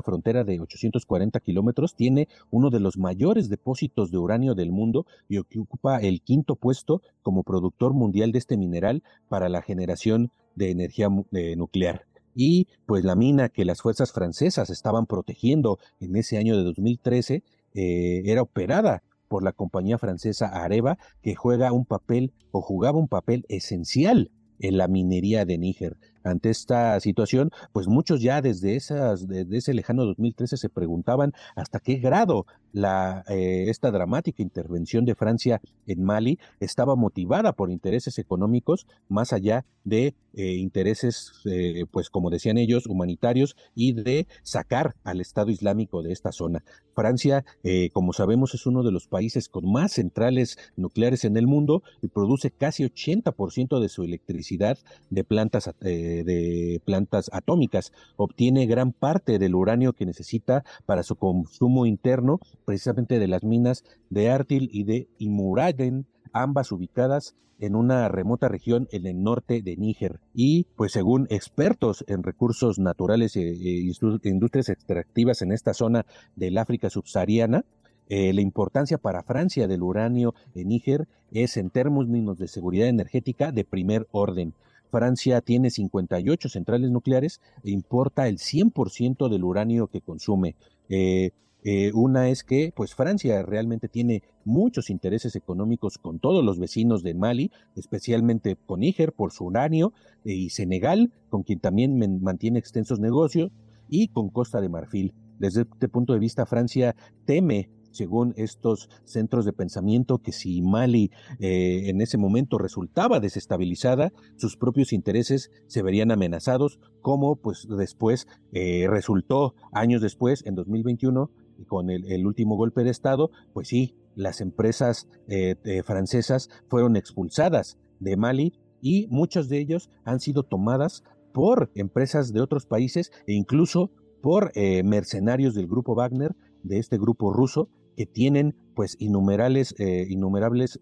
frontera 0.01 0.43
de 0.43 0.59
840 0.59 1.39
kilómetros, 1.39 1.95
tiene 1.95 2.27
uno 2.49 2.69
de 2.69 2.79
los 2.79 2.97
mayores 2.97 3.49
depósitos 3.49 4.11
de 4.11 4.17
uranio 4.17 4.55
del 4.55 4.71
mundo 4.71 5.05
y 5.27 5.39
ocupa 5.39 5.97
el 5.97 6.21
quinto 6.21 6.55
puesto 6.55 7.01
como 7.23 7.43
productor 7.43 7.93
mundial 7.93 8.31
de 8.31 8.39
este 8.39 8.57
mineral 8.57 9.03
para 9.27 9.49
la 9.49 9.61
generación 9.61 10.31
de 10.55 10.71
energía 10.71 11.09
nuclear. 11.57 12.05
Y 12.33 12.67
pues 12.85 13.03
la 13.03 13.15
mina 13.15 13.49
que 13.49 13.65
las 13.65 13.81
fuerzas 13.81 14.13
francesas 14.13 14.69
estaban 14.69 15.05
protegiendo 15.05 15.79
en 15.99 16.15
ese 16.15 16.37
año 16.37 16.55
de 16.55 16.63
2013 16.63 17.43
eh, 17.73 18.21
era 18.25 18.41
operada 18.41 19.03
por 19.31 19.43
la 19.43 19.53
compañía 19.53 19.97
francesa 19.97 20.47
Areva, 20.47 20.97
que 21.21 21.35
juega 21.35 21.71
un 21.71 21.85
papel 21.85 22.33
o 22.51 22.59
jugaba 22.61 22.99
un 22.99 23.07
papel 23.07 23.45
esencial 23.47 24.29
en 24.59 24.75
la 24.75 24.89
minería 24.89 25.45
de 25.45 25.57
Níger. 25.57 25.95
Ante 26.25 26.49
esta 26.49 26.99
situación, 26.99 27.49
pues 27.71 27.87
muchos 27.87 28.21
ya 28.21 28.41
desde, 28.41 28.75
esas, 28.75 29.29
desde 29.29 29.55
ese 29.55 29.73
lejano 29.73 30.03
2013 30.03 30.57
se 30.57 30.67
preguntaban 30.67 31.31
hasta 31.55 31.79
qué 31.79 31.95
grado 31.95 32.45
la, 32.73 33.23
eh, 33.27 33.65
esta 33.67 33.91
dramática 33.91 34.41
intervención 34.41 35.05
de 35.05 35.15
Francia 35.15 35.61
en 35.87 36.03
Mali 36.03 36.39
estaba 36.59 36.95
motivada 36.95 37.53
por 37.53 37.71
intereses 37.71 38.17
económicos 38.19 38.87
más 39.09 39.33
allá 39.33 39.65
de 39.83 40.15
eh, 40.33 40.53
intereses, 40.53 41.31
eh, 41.45 41.85
pues 41.91 42.09
como 42.09 42.29
decían 42.29 42.57
ellos, 42.57 42.87
humanitarios 42.87 43.55
y 43.75 43.93
de 43.93 44.27
sacar 44.43 44.95
al 45.03 45.19
Estado 45.19 45.49
Islámico 45.51 46.03
de 46.03 46.13
esta 46.13 46.31
zona. 46.31 46.63
Francia, 46.93 47.45
como 47.93 48.11
sabemos, 48.11 48.53
es 48.53 48.65
uno 48.65 48.83
de 48.83 48.91
los 48.91 49.07
países 49.07 49.47
con 49.47 49.71
más 49.71 49.93
centrales 49.93 50.57
nucleares 50.75 51.23
en 51.23 51.37
el 51.37 51.47
mundo 51.47 51.83
y 52.01 52.09
produce 52.09 52.51
casi 52.51 52.83
80% 52.83 53.79
de 53.79 53.87
su 53.87 54.03
electricidad 54.03 54.77
de 55.09 55.23
plantas 55.23 55.69
de 55.79 56.81
plantas 56.83 57.29
atómicas. 57.31 57.93
Obtiene 58.17 58.65
gran 58.65 58.91
parte 58.91 59.39
del 59.39 59.55
uranio 59.55 59.93
que 59.93 60.05
necesita 60.05 60.65
para 60.85 61.03
su 61.03 61.15
consumo 61.15 61.85
interno, 61.85 62.39
precisamente 62.65 63.19
de 63.19 63.27
las 63.27 63.43
minas 63.43 63.83
de 64.09 64.29
Artil 64.29 64.69
y 64.71 64.83
de 64.83 65.07
Imuraden, 65.17 66.05
ambas 66.33 66.71
ubicadas 66.71 67.35
en 67.59 67.75
una 67.75 68.07
remota 68.09 68.47
región 68.47 68.87
en 68.91 69.05
el 69.05 69.21
norte 69.21 69.61
de 69.61 69.77
Níger. 69.77 70.19
Y, 70.33 70.65
pues 70.75 70.91
según 70.91 71.27
expertos 71.29 72.03
en 72.07 72.23
recursos 72.23 72.79
naturales 72.79 73.35
e, 73.35 73.85
industrias 74.23 74.69
extractivas 74.69 75.41
en 75.43 75.51
esta 75.51 75.73
zona 75.73 76.05
del 76.35 76.57
África 76.57 76.89
subsahariana, 76.89 77.63
eh, 78.09 78.33
la 78.33 78.41
importancia 78.41 78.97
para 78.97 79.23
Francia 79.23 79.67
del 79.67 79.83
uranio 79.83 80.33
en 80.55 80.69
Níger 80.69 81.07
es 81.31 81.55
en 81.55 81.69
términos 81.69 82.37
de 82.39 82.47
seguridad 82.47 82.87
energética 82.87 83.51
de 83.51 83.63
primer 83.63 84.07
orden. 84.11 84.53
Francia 84.89 85.39
tiene 85.39 85.69
58 85.69 86.49
centrales 86.49 86.91
nucleares 86.91 87.39
e 87.63 87.71
importa 87.71 88.27
el 88.27 88.39
100% 88.39 89.29
del 89.29 89.43
uranio 89.43 89.87
que 89.87 90.01
consume. 90.01 90.55
Eh, 90.89 91.31
eh, 91.63 91.91
una 91.93 92.29
es 92.29 92.43
que, 92.43 92.73
pues 92.75 92.95
Francia 92.95 93.43
realmente 93.43 93.87
tiene 93.87 94.23
muchos 94.45 94.89
intereses 94.89 95.35
económicos 95.35 95.97
con 95.97 96.19
todos 96.19 96.43
los 96.43 96.59
vecinos 96.59 97.03
de 97.03 97.13
Mali, 97.13 97.51
especialmente 97.75 98.57
con 98.65 98.79
Níger 98.79 99.13
por 99.13 99.31
su 99.31 99.45
uranio, 99.45 99.93
eh, 100.25 100.33
y 100.33 100.49
Senegal, 100.49 101.11
con 101.29 101.43
quien 101.43 101.59
también 101.59 102.21
mantiene 102.21 102.59
extensos 102.59 102.99
negocios, 102.99 103.51
y 103.89 104.07
con 104.07 104.29
Costa 104.29 104.61
de 104.61 104.69
Marfil. 104.69 105.13
Desde 105.37 105.61
este 105.61 105.89
punto 105.89 106.13
de 106.13 106.19
vista, 106.19 106.45
Francia 106.45 106.95
teme 107.25 107.69
según 107.91 108.33
estos 108.37 108.89
centros 109.03 109.45
de 109.45 109.53
pensamiento, 109.53 110.19
que 110.19 110.31
si 110.31 110.61
Mali 110.61 111.11
eh, 111.39 111.89
en 111.89 112.01
ese 112.01 112.17
momento 112.17 112.57
resultaba 112.57 113.19
desestabilizada, 113.19 114.11
sus 114.37 114.57
propios 114.57 114.93
intereses 114.93 115.51
se 115.67 115.81
verían 115.81 116.11
amenazados, 116.11 116.79
como 117.01 117.35
pues 117.35 117.67
después 117.69 118.27
eh, 118.53 118.87
resultó 118.89 119.55
años 119.71 120.01
después, 120.01 120.45
en 120.45 120.55
2021, 120.55 121.29
con 121.67 121.89
el, 121.89 122.25
último 122.25 122.55
golpe 122.55 122.83
de 122.83 122.89
Estado, 122.89 123.31
pues 123.53 123.67
sí, 123.67 123.95
las 124.15 124.41
empresas 124.41 125.07
eh, 125.27 125.55
francesas 125.85 126.49
fueron 126.67 126.95
expulsadas 126.95 127.77
de 127.99 128.17
Mali 128.17 128.53
y 128.81 129.07
muchos 129.09 129.47
de 129.47 129.59
ellos 129.59 129.89
han 130.03 130.19
sido 130.19 130.43
tomadas 130.43 131.03
por 131.33 131.71
empresas 131.75 132.33
de 132.33 132.41
otros 132.41 132.65
países 132.65 133.11
e 133.27 133.33
incluso 133.33 133.91
por 134.21 134.51
mercenarios 134.83 135.55
del 135.55 135.67
grupo 135.67 135.95
Wagner, 135.95 136.35
de 136.63 136.77
este 136.77 136.97
grupo 136.97 137.33
ruso, 137.33 137.69
que 137.95 138.05
tienen 138.05 138.55
pues 138.75 138.95
innumerables, 138.99 139.75
eh, 139.79 140.05
innumerables 140.09 140.79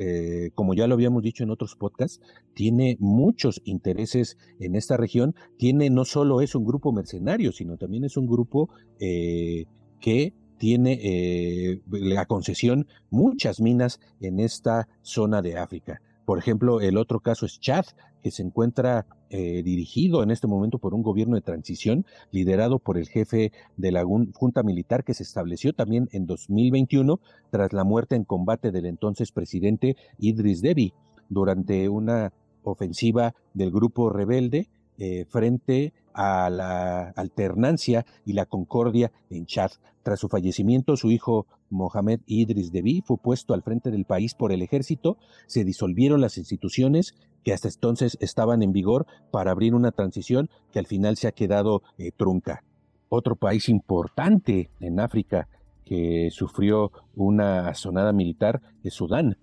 eh, 0.00 0.46
eh, 0.46 0.50
como 0.54 0.74
ya 0.74 0.86
lo 0.86 0.94
habíamos 0.94 1.22
dicho 1.22 1.44
en 1.44 1.50
otros 1.50 1.76
podcasts, 1.76 2.20
tiene 2.54 2.96
muchos 3.00 3.60
intereses 3.64 4.38
en 4.58 4.74
esta 4.74 4.96
región. 4.96 5.34
Tiene 5.58 5.90
no 5.90 6.04
solo 6.04 6.40
es 6.40 6.54
un 6.54 6.64
grupo 6.64 6.92
mercenario, 6.92 7.52
sino 7.52 7.76
también 7.76 8.04
es 8.04 8.16
un 8.16 8.26
grupo 8.26 8.70
que 8.98 10.34
tiene 10.58 11.80
la 11.90 12.26
concesión 12.26 12.86
muchas 13.10 13.60
minas 13.60 14.00
en 14.20 14.40
esta 14.40 14.88
zona 15.02 15.42
de 15.42 15.58
África. 15.58 16.00
Por 16.30 16.38
ejemplo, 16.38 16.80
el 16.80 16.96
otro 16.96 17.18
caso 17.18 17.44
es 17.44 17.58
Chad, 17.58 17.86
que 18.22 18.30
se 18.30 18.44
encuentra 18.44 19.04
eh, 19.30 19.64
dirigido 19.64 20.22
en 20.22 20.30
este 20.30 20.46
momento 20.46 20.78
por 20.78 20.94
un 20.94 21.02
gobierno 21.02 21.34
de 21.34 21.42
transición 21.42 22.06
liderado 22.30 22.78
por 22.78 22.98
el 22.98 23.08
jefe 23.08 23.50
de 23.76 23.90
la 23.90 24.04
Junta 24.04 24.62
Militar 24.62 25.02
que 25.02 25.12
se 25.12 25.24
estableció 25.24 25.72
también 25.72 26.08
en 26.12 26.26
2021 26.26 27.18
tras 27.50 27.72
la 27.72 27.82
muerte 27.82 28.14
en 28.14 28.22
combate 28.22 28.70
del 28.70 28.86
entonces 28.86 29.32
presidente 29.32 29.96
Idris 30.20 30.62
Deby 30.62 30.94
durante 31.28 31.88
una 31.88 32.32
ofensiva 32.62 33.34
del 33.52 33.72
grupo 33.72 34.08
rebelde 34.08 34.68
eh, 34.98 35.24
frente 35.28 35.94
a 36.14 36.48
la 36.48 37.08
alternancia 37.16 38.06
y 38.24 38.34
la 38.34 38.46
concordia 38.46 39.10
en 39.30 39.46
Chad. 39.46 39.72
Tras 40.04 40.20
su 40.20 40.28
fallecimiento, 40.28 40.96
su 40.96 41.10
hijo 41.10 41.48
Mohamed 41.70 42.20
Idris 42.26 42.72
Deby 42.72 43.02
fue 43.04 43.16
puesto 43.16 43.54
al 43.54 43.62
frente 43.62 43.90
del 43.90 44.04
país 44.04 44.34
por 44.34 44.52
el 44.52 44.62
ejército, 44.62 45.16
se 45.46 45.64
disolvieron 45.64 46.20
las 46.20 46.36
instituciones 46.36 47.14
que 47.44 47.52
hasta 47.52 47.68
entonces 47.68 48.18
estaban 48.20 48.62
en 48.62 48.72
vigor 48.72 49.06
para 49.30 49.50
abrir 49.50 49.74
una 49.74 49.92
transición 49.92 50.50
que 50.72 50.78
al 50.78 50.86
final 50.86 51.16
se 51.16 51.28
ha 51.28 51.32
quedado 51.32 51.82
eh, 51.98 52.10
trunca. 52.16 52.64
Otro 53.08 53.36
país 53.36 53.68
importante 53.68 54.70
en 54.80 55.00
África 55.00 55.48
que 55.84 56.28
sufrió 56.30 56.92
una 57.14 57.68
asonada 57.68 58.12
militar 58.12 58.60
es 58.84 58.94
Sudán. 58.94 59.38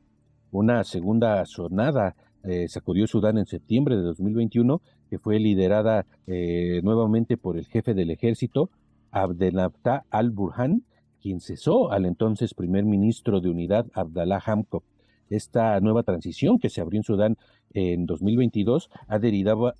Una 0.51 0.83
segunda 0.83 1.41
asonada 1.41 2.15
eh, 2.43 2.67
sacudió 2.69 3.07
Sudán 3.07 3.37
en 3.37 3.45
septiembre 3.45 3.97
de 3.97 4.03
2021 4.03 4.81
que 5.09 5.19
fue 5.19 5.39
liderada 5.39 6.05
eh, 6.27 6.81
nuevamente 6.83 7.37
por 7.37 7.57
el 7.57 7.65
jefe 7.65 7.93
del 7.93 8.11
ejército, 8.11 8.69
Abdelnaftah 9.11 10.05
al-Burhan, 10.09 10.83
cesó 11.39 11.91
al 11.91 12.05
entonces 12.05 12.53
primer 12.53 12.85
ministro 12.85 13.41
de 13.41 13.49
unidad, 13.49 13.87
Abdallah 13.93 14.41
Hamkok. 14.45 14.83
Esta 15.29 15.79
nueva 15.81 16.03
transición 16.03 16.57
que 16.57 16.69
se 16.69 16.81
abrió 16.81 16.99
en 16.99 17.03
Sudán 17.03 17.37
en 17.73 18.05
2022 18.05 18.89
ha 19.07 19.19
derivado, 19.19 19.73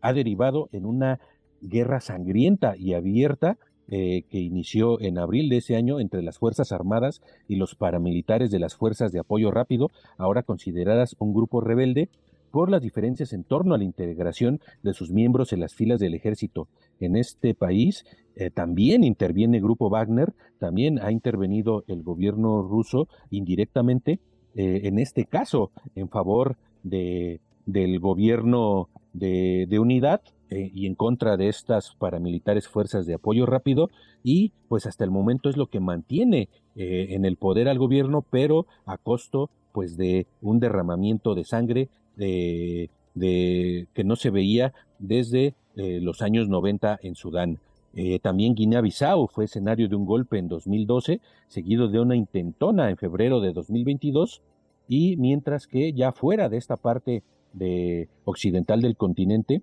ha 0.00 0.12
derivado 0.12 0.68
en 0.72 0.86
una 0.86 1.20
guerra 1.60 2.00
sangrienta 2.00 2.76
y 2.76 2.94
abierta 2.94 3.58
eh, 3.88 4.22
que 4.30 4.38
inició 4.38 4.98
en 5.00 5.18
abril 5.18 5.50
de 5.50 5.58
ese 5.58 5.76
año 5.76 6.00
entre 6.00 6.22
las 6.22 6.38
Fuerzas 6.38 6.72
Armadas 6.72 7.20
y 7.48 7.56
los 7.56 7.74
paramilitares 7.74 8.50
de 8.50 8.58
las 8.58 8.76
Fuerzas 8.76 9.12
de 9.12 9.20
Apoyo 9.20 9.50
Rápido, 9.50 9.90
ahora 10.16 10.42
consideradas 10.42 11.16
un 11.18 11.34
grupo 11.34 11.60
rebelde, 11.60 12.08
por 12.50 12.70
las 12.70 12.82
diferencias 12.82 13.32
en 13.32 13.42
torno 13.42 13.74
a 13.74 13.78
la 13.78 13.82
integración 13.82 14.60
de 14.84 14.94
sus 14.94 15.10
miembros 15.10 15.52
en 15.52 15.58
las 15.58 15.74
filas 15.74 15.98
del 15.98 16.14
ejército. 16.14 16.68
En 17.00 17.16
este 17.16 17.52
país 17.52 18.04
eh, 18.36 18.50
también 18.50 19.04
interviene 19.04 19.60
Grupo 19.60 19.90
Wagner, 19.90 20.32
también 20.58 20.98
ha 21.00 21.12
intervenido 21.12 21.84
el 21.86 22.02
gobierno 22.02 22.62
ruso 22.62 23.08
indirectamente, 23.30 24.18
eh, 24.56 24.82
en 24.84 24.98
este 24.98 25.24
caso 25.24 25.70
en 25.94 26.08
favor 26.08 26.56
de, 26.82 27.40
del 27.66 28.00
gobierno 28.00 28.88
de, 29.12 29.68
unidad 29.78 30.20
eh, 30.50 30.70
y 30.74 30.86
en 30.86 30.96
contra 30.96 31.36
de 31.36 31.48
estas 31.48 31.94
paramilitares 31.94 32.66
fuerzas 32.66 33.06
de 33.06 33.14
apoyo 33.14 33.46
rápido 33.46 33.90
y 34.24 34.52
pues 34.68 34.86
hasta 34.86 35.04
el 35.04 35.10
momento 35.10 35.48
es 35.48 35.56
lo 35.56 35.68
que 35.68 35.80
mantiene 35.80 36.48
en 36.76 37.24
el 37.24 37.36
poder 37.36 37.68
al 37.68 37.78
gobierno 37.78 38.22
pero 38.28 38.66
a 38.84 38.98
costo 38.98 39.48
pues 39.70 39.96
de 39.96 40.26
un 40.40 40.58
derramamiento 40.58 41.36
de 41.36 41.44
sangre 41.44 41.88
de, 42.16 42.90
que 43.14 44.04
no 44.04 44.16
se 44.16 44.30
veía 44.30 44.72
desde 44.98 45.54
los 45.76 46.20
años 46.20 46.48
90 46.48 46.98
en 47.02 47.14
Sudán. 47.14 47.60
Eh, 47.96 48.18
también 48.18 48.54
Guinea-Bissau 48.54 49.28
fue 49.28 49.44
escenario 49.44 49.88
de 49.88 49.94
un 49.94 50.04
golpe 50.04 50.38
en 50.38 50.48
2012, 50.48 51.20
seguido 51.46 51.88
de 51.88 52.00
una 52.00 52.16
intentona 52.16 52.90
en 52.90 52.96
febrero 52.96 53.40
de 53.40 53.52
2022, 53.52 54.42
y 54.88 55.16
mientras 55.16 55.66
que 55.68 55.92
ya 55.92 56.12
fuera 56.12 56.48
de 56.48 56.56
esta 56.56 56.76
parte 56.76 57.22
de 57.52 58.08
occidental 58.24 58.80
del 58.80 58.96
continente, 58.96 59.62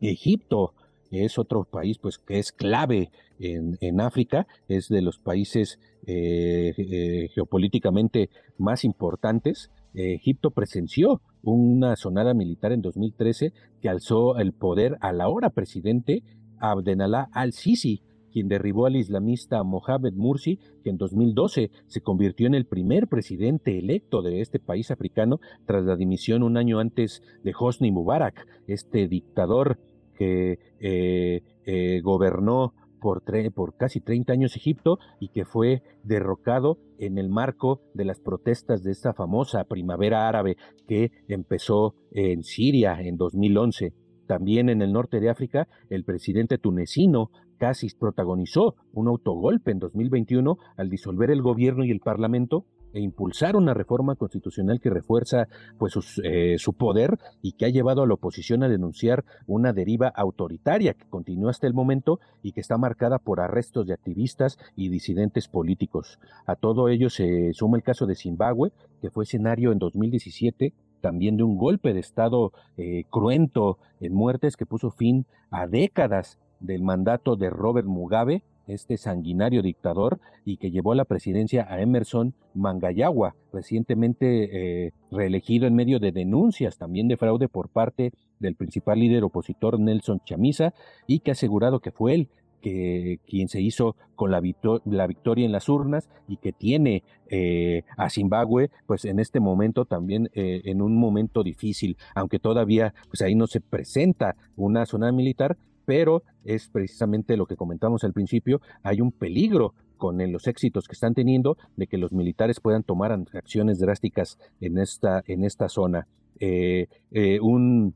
Egipto 0.00 0.72
es 1.10 1.38
otro 1.38 1.64
país 1.64 1.98
pues 1.98 2.18
que 2.18 2.38
es 2.38 2.52
clave 2.52 3.10
en, 3.38 3.76
en 3.80 4.00
África, 4.00 4.46
es 4.66 4.88
de 4.88 5.02
los 5.02 5.18
países 5.18 5.78
eh, 6.06 7.28
geopolíticamente 7.34 8.30
más 8.58 8.84
importantes. 8.84 9.70
Egipto 9.94 10.50
presenció 10.50 11.22
una 11.42 11.96
sonada 11.96 12.34
militar 12.34 12.72
en 12.72 12.82
2013 12.82 13.52
que 13.80 13.88
alzó 13.88 14.36
el 14.36 14.52
poder 14.52 14.98
al 15.00 15.22
ahora 15.22 15.48
presidente 15.50 16.22
Abdenallah 16.60 17.28
al-Sisi, 17.32 18.02
quien 18.32 18.48
derribó 18.48 18.84
al 18.84 18.96
islamista 18.96 19.62
Mohamed 19.62 20.12
Mursi, 20.12 20.58
que 20.84 20.90
en 20.90 20.98
2012 20.98 21.70
se 21.86 22.00
convirtió 22.02 22.46
en 22.46 22.54
el 22.54 22.66
primer 22.66 23.08
presidente 23.08 23.78
electo 23.78 24.20
de 24.20 24.42
este 24.42 24.58
país 24.58 24.90
africano 24.90 25.40
tras 25.64 25.84
la 25.84 25.96
dimisión 25.96 26.42
un 26.42 26.58
año 26.58 26.78
antes 26.78 27.22
de 27.42 27.54
Hosni 27.58 27.90
Mubarak, 27.90 28.46
este 28.66 29.08
dictador 29.08 29.78
que 30.18 30.58
eh, 30.80 31.42
eh, 31.64 32.00
gobernó 32.02 32.74
por, 33.00 33.22
por, 33.54 33.76
casi 33.76 34.00
30 34.00 34.32
años 34.32 34.56
Egipto 34.56 34.98
y 35.20 35.28
que 35.28 35.44
fue 35.44 35.82
derrocado 36.02 36.78
en 36.98 37.18
el 37.18 37.28
marco 37.28 37.80
de 37.94 38.04
las 38.04 38.20
protestas 38.20 38.82
de 38.82 38.92
esta 38.92 39.12
famosa 39.14 39.64
primavera 39.64 40.28
árabe 40.28 40.56
que 40.86 41.12
empezó 41.28 41.94
en 42.10 42.42
Siria 42.42 43.00
en 43.00 43.16
2011. 43.16 43.92
También 44.26 44.68
en 44.68 44.82
el 44.82 44.92
norte 44.92 45.20
de 45.20 45.30
África, 45.30 45.68
el 45.88 46.04
presidente 46.04 46.58
tunecino 46.58 47.30
casi 47.58 47.88
protagonizó 47.98 48.74
un 48.92 49.08
autogolpe 49.08 49.70
en 49.70 49.78
2021 49.78 50.58
al 50.76 50.90
disolver 50.90 51.30
el 51.30 51.42
gobierno 51.42 51.84
y 51.84 51.90
el 51.90 52.00
parlamento 52.00 52.64
e 52.92 53.00
impulsar 53.00 53.56
una 53.56 53.74
reforma 53.74 54.14
constitucional 54.14 54.80
que 54.80 54.88
refuerza 54.88 55.48
pues 55.78 55.94
eh, 56.24 56.56
su 56.58 56.72
poder 56.72 57.18
y 57.42 57.52
que 57.52 57.66
ha 57.66 57.68
llevado 57.68 58.02
a 58.02 58.06
la 58.06 58.14
oposición 58.14 58.62
a 58.62 58.68
denunciar 58.68 59.24
una 59.46 59.74
deriva 59.74 60.08
autoritaria 60.08 60.94
que 60.94 61.04
continúa 61.08 61.50
hasta 61.50 61.66
el 61.66 61.74
momento 61.74 62.20
y 62.42 62.52
que 62.52 62.60
está 62.60 62.78
marcada 62.78 63.18
por 63.18 63.40
arrestos 63.40 63.86
de 63.86 63.92
activistas 63.92 64.58
y 64.76 64.88
disidentes 64.88 65.46
políticos. 65.46 66.18
A 66.46 66.56
todo 66.56 66.88
ello 66.88 67.10
se 67.10 67.52
suma 67.52 67.76
el 67.76 67.82
caso 67.82 68.06
de 68.06 68.14
Zimbabue, 68.14 68.72
que 69.02 69.10
fue 69.10 69.24
escenario 69.24 69.72
en 69.72 69.78
2017 69.78 70.72
también 71.00 71.36
de 71.36 71.42
un 71.42 71.56
golpe 71.56 71.92
de 71.92 72.00
Estado 72.00 72.52
eh, 72.76 73.04
cruento 73.10 73.78
en 74.00 74.14
muertes 74.14 74.56
que 74.56 74.66
puso 74.66 74.90
fin 74.90 75.26
a 75.50 75.66
décadas 75.66 76.38
del 76.60 76.82
mandato 76.82 77.36
de 77.36 77.50
Robert 77.50 77.86
Mugabe, 77.86 78.42
este 78.66 78.96
sanguinario 78.96 79.62
dictador, 79.62 80.18
y 80.44 80.56
que 80.56 80.70
llevó 80.70 80.92
a 80.92 80.96
la 80.96 81.04
presidencia 81.04 81.66
a 81.70 81.80
Emerson 81.80 82.34
Mangayagua, 82.54 83.36
recientemente 83.52 84.86
eh, 84.86 84.92
reelegido 85.10 85.66
en 85.66 85.74
medio 85.74 86.00
de 86.00 86.10
denuncias 86.10 86.76
también 86.76 87.06
de 87.06 87.16
fraude 87.16 87.48
por 87.48 87.68
parte 87.68 88.12
del 88.40 88.56
principal 88.56 88.98
líder 88.98 89.22
opositor 89.22 89.78
Nelson 89.78 90.20
Chamisa, 90.24 90.74
y 91.06 91.20
que 91.20 91.30
ha 91.30 91.32
asegurado 91.32 91.80
que 91.80 91.92
fue 91.92 92.14
él 92.14 92.28
que, 92.60 93.20
quien 93.26 93.48
se 93.48 93.60
hizo 93.60 93.96
con 94.14 94.30
la, 94.30 94.40
la, 94.84 95.06
victoria 95.06 95.44
en 95.44 95.52
las 95.52 95.68
urnas 95.68 96.08
y 96.26 96.38
que 96.38 96.52
tiene 96.52 97.04
eh, 97.28 97.82
a 97.96 98.10
Zimbabue, 98.10 98.70
pues 98.86 99.04
en 99.04 99.18
este 99.18 99.40
momento 99.40 99.84
también 99.84 100.30
eh, 100.34 100.62
en 100.64 100.82
un 100.82 100.96
momento 100.96 101.42
difícil, 101.42 101.96
aunque 102.14 102.38
todavía 102.38 102.94
pues 103.08 103.22
ahí 103.22 103.34
no 103.34 103.46
se 103.46 103.60
presenta 103.60 104.36
una 104.56 104.86
zona 104.86 105.12
militar, 105.12 105.56
pero 105.84 106.22
es 106.44 106.68
precisamente 106.68 107.36
lo 107.36 107.46
que 107.46 107.56
comentamos 107.56 108.04
al 108.04 108.12
principio, 108.12 108.60
hay 108.82 109.00
un 109.00 109.12
peligro 109.12 109.74
con 109.96 110.18
los 110.30 110.46
éxitos 110.46 110.86
que 110.86 110.92
están 110.92 111.14
teniendo 111.14 111.56
de 111.76 111.86
que 111.86 111.98
los 111.98 112.12
militares 112.12 112.60
puedan 112.60 112.82
tomar 112.82 113.12
acciones 113.32 113.78
drásticas 113.78 114.38
en 114.60 114.78
esta, 114.78 115.22
en 115.26 115.44
esta 115.44 115.68
zona. 115.68 116.06
Eh, 116.38 116.88
eh, 117.12 117.40
un, 117.40 117.94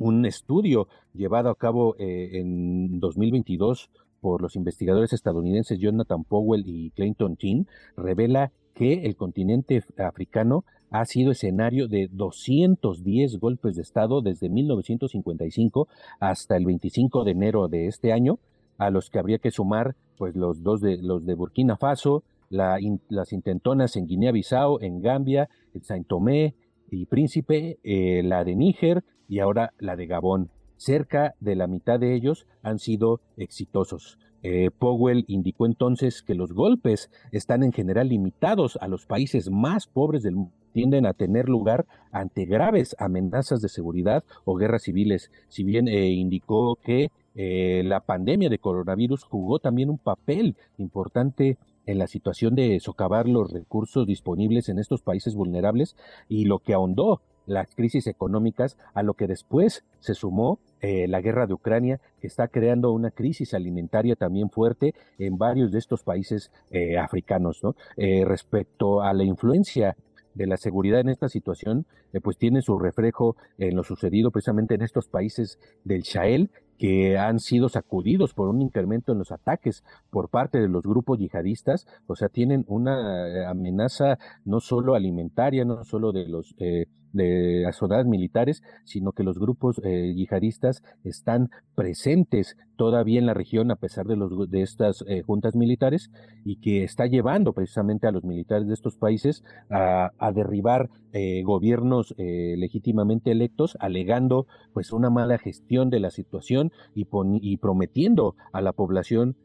un, 0.00 0.26
estudio 0.26 0.88
llevado 1.14 1.50
a 1.50 1.54
cabo 1.54 1.94
eh, 1.98 2.40
en 2.40 2.98
2022 2.98 3.90
por 4.20 4.42
los 4.42 4.56
investigadores 4.56 5.12
estadounidenses 5.12 5.78
Jonathan 5.78 6.24
Powell 6.24 6.64
y 6.66 6.90
Clayton 6.90 7.36
Chin 7.36 7.66
revela 7.96 8.52
que 8.74 9.04
el 9.04 9.16
continente 9.16 9.84
africano 9.98 10.64
ha 10.90 11.04
sido 11.04 11.30
escenario 11.30 11.86
de 11.88 12.08
210 12.10 13.38
golpes 13.38 13.76
de 13.76 13.82
Estado 13.82 14.22
desde 14.22 14.48
1955 14.48 15.88
hasta 16.18 16.56
el 16.56 16.64
25 16.66 17.24
de 17.24 17.30
enero 17.30 17.68
de 17.68 17.86
este 17.86 18.12
año, 18.12 18.38
a 18.78 18.90
los 18.90 19.10
que 19.10 19.18
habría 19.18 19.38
que 19.38 19.50
sumar 19.50 19.94
pues 20.16 20.34
los 20.34 20.62
dos 20.62 20.80
de 20.80 20.98
los 20.98 21.24
de 21.24 21.34
Burkina 21.34 21.76
Faso, 21.76 22.24
las 22.50 23.32
intentonas 23.32 23.96
en 23.96 24.06
Guinea-Bissau, 24.06 24.78
en 24.80 25.00
Gambia, 25.00 25.48
en 25.72 25.82
Saint 25.84 26.06
Tomé 26.06 26.54
y 26.90 27.06
Príncipe, 27.06 27.78
eh, 27.84 28.22
la 28.24 28.44
de 28.44 28.56
Níger 28.56 29.04
y 29.30 29.38
ahora 29.38 29.72
la 29.78 29.96
de 29.96 30.06
Gabón. 30.06 30.50
Cerca 30.76 31.34
de 31.40 31.54
la 31.54 31.66
mitad 31.66 32.00
de 32.00 32.14
ellos 32.14 32.46
han 32.62 32.78
sido 32.78 33.20
exitosos. 33.36 34.18
Eh, 34.42 34.70
Powell 34.76 35.24
indicó 35.28 35.66
entonces 35.66 36.22
que 36.22 36.34
los 36.34 36.52
golpes 36.52 37.10
están 37.30 37.62
en 37.62 37.72
general 37.72 38.08
limitados 38.08 38.76
a 38.80 38.88
los 38.88 39.06
países 39.06 39.50
más 39.50 39.86
pobres 39.86 40.22
del 40.22 40.36
mundo 40.36 40.60
tienden 40.72 41.06
a 41.06 41.14
tener 41.14 41.48
lugar 41.48 41.86
ante 42.12 42.44
graves 42.44 42.94
amenazas 42.98 43.60
de 43.60 43.68
seguridad 43.68 44.24
o 44.44 44.54
guerras 44.54 44.82
civiles. 44.82 45.30
Si 45.48 45.64
bien 45.64 45.88
eh, 45.88 46.10
indicó 46.10 46.76
que 46.76 47.10
eh, 47.34 47.82
la 47.84 48.00
pandemia 48.00 48.48
de 48.48 48.58
coronavirus 48.58 49.24
jugó 49.24 49.58
también 49.58 49.90
un 49.90 49.98
papel 49.98 50.56
importante 50.78 51.58
en 51.86 51.98
la 51.98 52.06
situación 52.06 52.54
de 52.54 52.78
socavar 52.80 53.28
los 53.28 53.52
recursos 53.52 54.06
disponibles 54.06 54.68
en 54.68 54.78
estos 54.78 55.02
países 55.02 55.34
vulnerables 55.34 55.96
y 56.28 56.44
lo 56.44 56.60
que 56.60 56.74
ahondó 56.74 57.20
las 57.46 57.74
crisis 57.74 58.06
económicas, 58.06 58.76
a 58.94 59.02
lo 59.02 59.14
que 59.14 59.26
después 59.26 59.84
se 59.98 60.14
sumó 60.14 60.58
eh, 60.80 61.08
la 61.08 61.20
guerra 61.20 61.46
de 61.46 61.54
Ucrania, 61.54 62.00
que 62.20 62.26
está 62.26 62.48
creando 62.48 62.92
una 62.92 63.10
crisis 63.10 63.54
alimentaria 63.54 64.16
también 64.16 64.50
fuerte 64.50 64.94
en 65.18 65.38
varios 65.38 65.72
de 65.72 65.78
estos 65.78 66.02
países 66.02 66.50
africanos. 66.98 67.60
¿no? 67.62 67.74
respecto 67.96 69.02
a 69.02 69.12
la 69.12 69.24
influencia 69.24 69.96
de 70.34 70.46
la 70.46 70.56
seguridad 70.56 71.00
en 71.00 71.08
esta 71.08 71.28
situación, 71.28 71.86
eh, 72.12 72.20
pues 72.20 72.36
tiene 72.38 72.62
su 72.62 72.78
reflejo 72.78 73.36
en 73.58 73.76
lo 73.76 73.82
sucedido 73.82 74.30
precisamente 74.30 74.74
en 74.74 74.82
estos 74.82 75.08
países 75.08 75.58
del 75.84 76.04
Sahel, 76.04 76.50
que 76.78 77.18
han 77.18 77.40
sido 77.40 77.68
sacudidos 77.68 78.32
por 78.32 78.48
un 78.48 78.62
incremento 78.62 79.12
en 79.12 79.18
los 79.18 79.32
ataques 79.32 79.84
por 80.08 80.30
parte 80.30 80.58
de 80.58 80.68
los 80.68 80.82
grupos 80.82 81.18
yihadistas, 81.18 81.86
o 82.06 82.16
sea, 82.16 82.28
tienen 82.28 82.64
una 82.68 83.28
eh, 83.28 83.44
amenaza 83.44 84.18
no 84.46 84.60
solo 84.60 84.94
alimentaria, 84.94 85.64
no 85.64 85.84
solo 85.84 86.12
de 86.12 86.26
los 86.26 86.54
eh, 86.58 86.86
de 87.12 87.62
las 87.64 87.76
zonas 87.76 88.06
militares, 88.06 88.62
sino 88.84 89.12
que 89.12 89.22
los 89.22 89.38
grupos 89.38 89.80
eh, 89.84 90.12
yihadistas 90.14 90.82
están 91.04 91.50
presentes 91.74 92.56
todavía 92.76 93.18
en 93.18 93.26
la 93.26 93.34
región 93.34 93.70
a 93.70 93.76
pesar 93.76 94.06
de, 94.06 94.16
los, 94.16 94.50
de 94.50 94.62
estas 94.62 95.04
eh, 95.06 95.22
juntas 95.22 95.54
militares 95.54 96.10
y 96.44 96.56
que 96.56 96.84
está 96.84 97.06
llevando 97.06 97.52
precisamente 97.52 98.06
a 98.06 98.12
los 98.12 98.24
militares 98.24 98.68
de 98.68 98.74
estos 98.74 98.96
países 98.96 99.44
a, 99.70 100.10
derribar 100.34 100.90
eh, 101.12 101.42
gobiernos 101.42 102.14
legítimamente 102.16 103.32
electos, 103.32 103.76
alegando 103.80 104.46
pues 104.72 104.92
una 104.92 105.10
mala 105.10 105.38
gestión 105.38 105.90
de 105.90 106.00
la 106.00 106.10
situación 106.10 106.72
y 106.94 107.56
prometiendo 107.56 108.36
a 108.52 108.60
la 108.60 108.72
población 108.72 109.36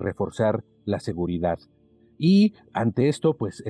reforzar 0.00 0.64
la 0.84 1.00
seguridad. 1.00 1.58
Y 2.18 2.54
ante 2.72 3.08
esto, 3.08 3.36
pues 3.36 3.64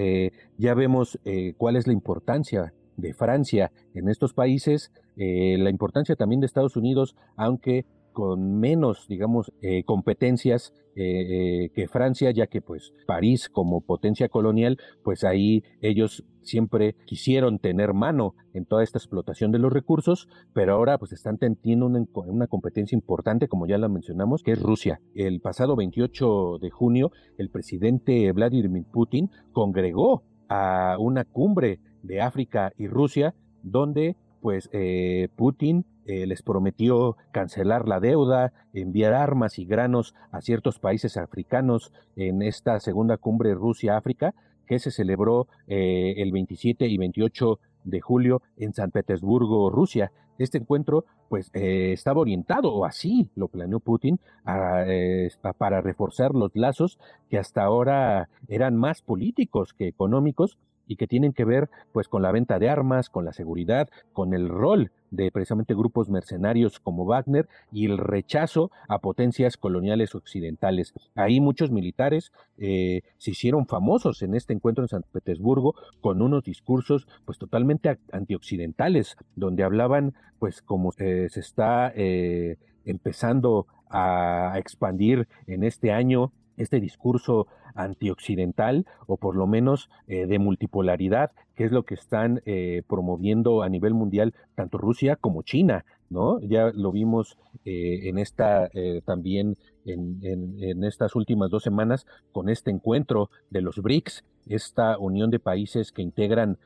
ya 0.59 0.75
vemos 0.75 1.19
cuál 1.57 1.77
es 1.77 1.87
la 1.87 1.93
importancia 1.95 2.75
de 2.99 3.15
Francia 3.15 3.73
en 3.95 4.09
estos 4.09 4.35
países, 4.35 4.93
eh, 5.17 5.57
la 5.59 5.71
importancia 5.71 6.17
también 6.17 6.41
de 6.41 6.47
Estados 6.47 6.77
Unidos, 6.77 7.17
aunque 7.37 7.87
con 8.13 8.59
menos, 8.59 9.07
digamos, 9.07 9.53
eh, 9.63 9.85
competencias 9.85 10.75
eh, 10.97 11.71
que 11.73 11.87
Francia, 11.87 12.33
ya 12.33 12.49
que 12.49 12.61
pues 12.61 12.93
París 13.07 13.49
como 13.49 13.81
potencia 13.81 14.29
colonial, 14.29 14.79
pues 15.05 15.23
ahí 15.23 15.63
ellos 15.81 16.25
siempre 16.43 16.97
quisieron 17.05 17.61
tener 17.61 17.95
mano 17.95 18.35
en 18.55 18.65
toda 18.65 18.83
esta 18.83 18.99
explotación 18.99 19.53
de 19.53 19.61
los 19.61 19.73
recursos, 19.73 20.29
pero 20.53 20.75
ahora 20.75 20.99
pues 20.99 21.13
están 21.13 21.39
teniendo 21.39 21.87
una, 21.87 22.05
una 22.27 22.49
competencia 22.49 22.97
importante, 22.97 23.47
como 23.47 23.69
ya 23.69 23.79
la 23.79 23.89
mencionamos, 23.89 24.43
que 24.43 24.53
es 24.53 24.61
Rusia. 24.61 25.01
El 25.15 25.41
pasado 25.41 25.77
28 25.77 26.59
de 26.61 26.71
junio, 26.71 27.13
el 27.37 27.51
presidente 27.51 28.33
Vladimir 28.33 28.85
Putin 28.91 29.31
congregó 29.53 30.25
a 30.49 30.97
una 30.99 31.25
cumbre 31.25 31.79
de 32.03 32.21
África 32.21 32.73
y 32.77 32.87
Rusia, 32.89 33.35
donde 33.63 34.17
pues 34.41 34.69
eh, 34.73 35.29
Putin 35.37 35.85
eh, 36.07 36.27
les 36.27 36.43
prometió 36.43 37.17
cancelar 37.33 37.89
la 37.89 38.01
deuda, 38.01 38.53
enviar 38.73 39.15
armas 39.15 39.59
y 39.59 39.65
granos 39.65 40.15
a 40.31 40.41
ciertos 40.41 40.79
países 40.79 41.17
africanos 41.17 41.93
en 42.17 42.43
esta 42.43 42.81
segunda 42.81 43.17
cumbre 43.17 43.55
Rusia-África, 43.55 44.35
que 44.67 44.79
se 44.79 44.91
celebró 44.91 45.49
eh, 45.67 46.15
el 46.19 46.33
27 46.33 46.87
y 46.87 46.97
28 46.99 47.59
de 47.85 48.01
julio 48.01 48.43
en 48.57 48.73
San 48.75 48.91
Petersburgo, 48.91 49.71
Rusia. 49.71 50.13
Este 50.39 50.59
encuentro, 50.59 51.05
pues, 51.29 51.51
estaba 51.53 52.21
orientado, 52.21 52.73
o 52.73 52.85
así 52.85 53.29
lo 53.35 53.49
planeó 53.49 53.81
Putin, 53.81 54.21
para 54.45 55.81
reforzar 55.81 56.33
los 56.33 56.55
lazos 56.55 56.99
que 57.29 57.39
hasta 57.39 57.65
ahora 57.65 58.29
eran 58.47 58.77
más 58.77 59.03
políticos 59.03 59.73
que 59.73 59.89
económicos 59.89 60.59
y 60.89 60.97
que 60.97 61.07
tienen 61.07 61.33
que 61.33 61.45
ver 61.45 61.71
pues 61.93 62.09
con 62.09 62.23
la 62.23 62.33
venta 62.33 62.59
de 62.59 62.69
armas, 62.69 63.11
con 63.11 63.25
la 63.25 63.33
seguridad, 63.33 63.89
con 64.13 64.35
el 64.35 64.49
rol 64.49 64.91
de 65.11 65.31
precisamente 65.31 65.75
grupos 65.75 66.09
mercenarios 66.09 66.81
como 66.81 67.05
Wagner 67.05 67.49
y 67.73 67.87
el 67.87 67.99
rechazo 67.99 68.71
a 68.89 68.99
potencias 68.99 69.57
coloniales 69.57 70.15
occidentales. 70.15 70.93
Ahí 71.15 71.41
muchos 71.41 71.71
militares 71.71 72.33
eh, 72.59 73.03
se 73.19 73.31
hicieron 73.31 73.67
famosos 73.67 74.23
en 74.23 74.35
este 74.35 74.53
encuentro 74.53 74.85
en 74.85 74.89
San 74.89 75.05
Petersburgo 75.13 75.75
con 76.01 76.21
unos 76.23 76.45
discursos 76.45 77.07
pues 77.25 77.39
totalmente 77.39 77.99
antioccidentales, 78.13 79.17
donde 79.37 79.63
hablaban 79.63 80.15
pues 80.39 80.63
como 80.63 80.93
se 80.93 81.27
está 81.27 81.93
eh, 81.95 82.57
empezando 82.85 83.67
a 83.91 84.55
expandir 84.57 85.29
en 85.47 85.65
este 85.65 85.93
año 85.93 86.33
este 86.59 86.81
discurso 86.81 87.47
antioccidental 87.75 88.87
o 89.07 89.17
por 89.17 89.37
lo 89.37 89.47
menos 89.47 89.89
eh, 90.07 90.27
de 90.27 90.39
multipolaridad, 90.39 91.31
que 91.55 91.65
es 91.65 91.73
lo 91.73 91.85
que 91.85 91.95
están 91.95 92.43
eh, 92.45 92.83
promoviendo 92.87 93.63
a 93.63 93.69
nivel 93.69 93.95
mundial 93.95 94.35
tanto 94.55 94.79
Rusia 94.79 95.17
como 95.17 95.43
China, 95.43 95.85
¿no? 96.11 96.41
Ya 96.41 96.71
lo 96.75 96.93
vimos 96.93 97.39
eh, 97.65 98.09
en 98.09 98.19
esta 98.19 98.71
también 99.05 99.57
en, 99.85 100.19
en, 100.23 100.85
estas 100.85 101.15
últimas 101.15 101.51
dos 101.51 101.63
semanas 101.63 102.07
con 102.33 102.49
este 102.49 102.71
encuentro 102.71 103.31
de 103.51 103.63
los 103.63 103.79
BRICS, 103.79 104.25
esta 104.47 104.99
unión 104.99 105.31
de 105.31 105.39
países 105.39 105.93
que 105.93 106.03
integran 106.03 106.59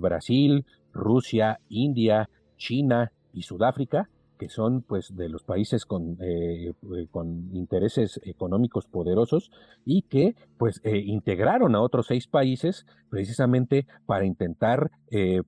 Brasil, 0.00 0.66
Rusia, 0.92 1.60
India, 1.68 2.28
China 2.56 3.12
y 3.32 3.42
Sudáfrica, 3.42 4.10
que 4.40 4.48
son 4.48 4.80
pues 4.80 5.14
de 5.14 5.28
los 5.28 5.42
países 5.42 5.84
con, 5.84 6.16
eh, 6.18 6.72
eh, 6.72 7.06
con 7.10 7.54
intereses 7.54 8.18
económicos 8.24 8.86
poderosos 8.86 9.50
y 9.84 10.00
que 10.00 10.34
pues 10.56 10.80
eh, 10.82 10.96
integraron 10.96 11.74
a 11.74 11.82
otros 11.82 12.06
seis 12.06 12.26
países 12.26 12.86
precisamente 13.10 13.86
para 14.06 14.24
intentar 14.24 14.90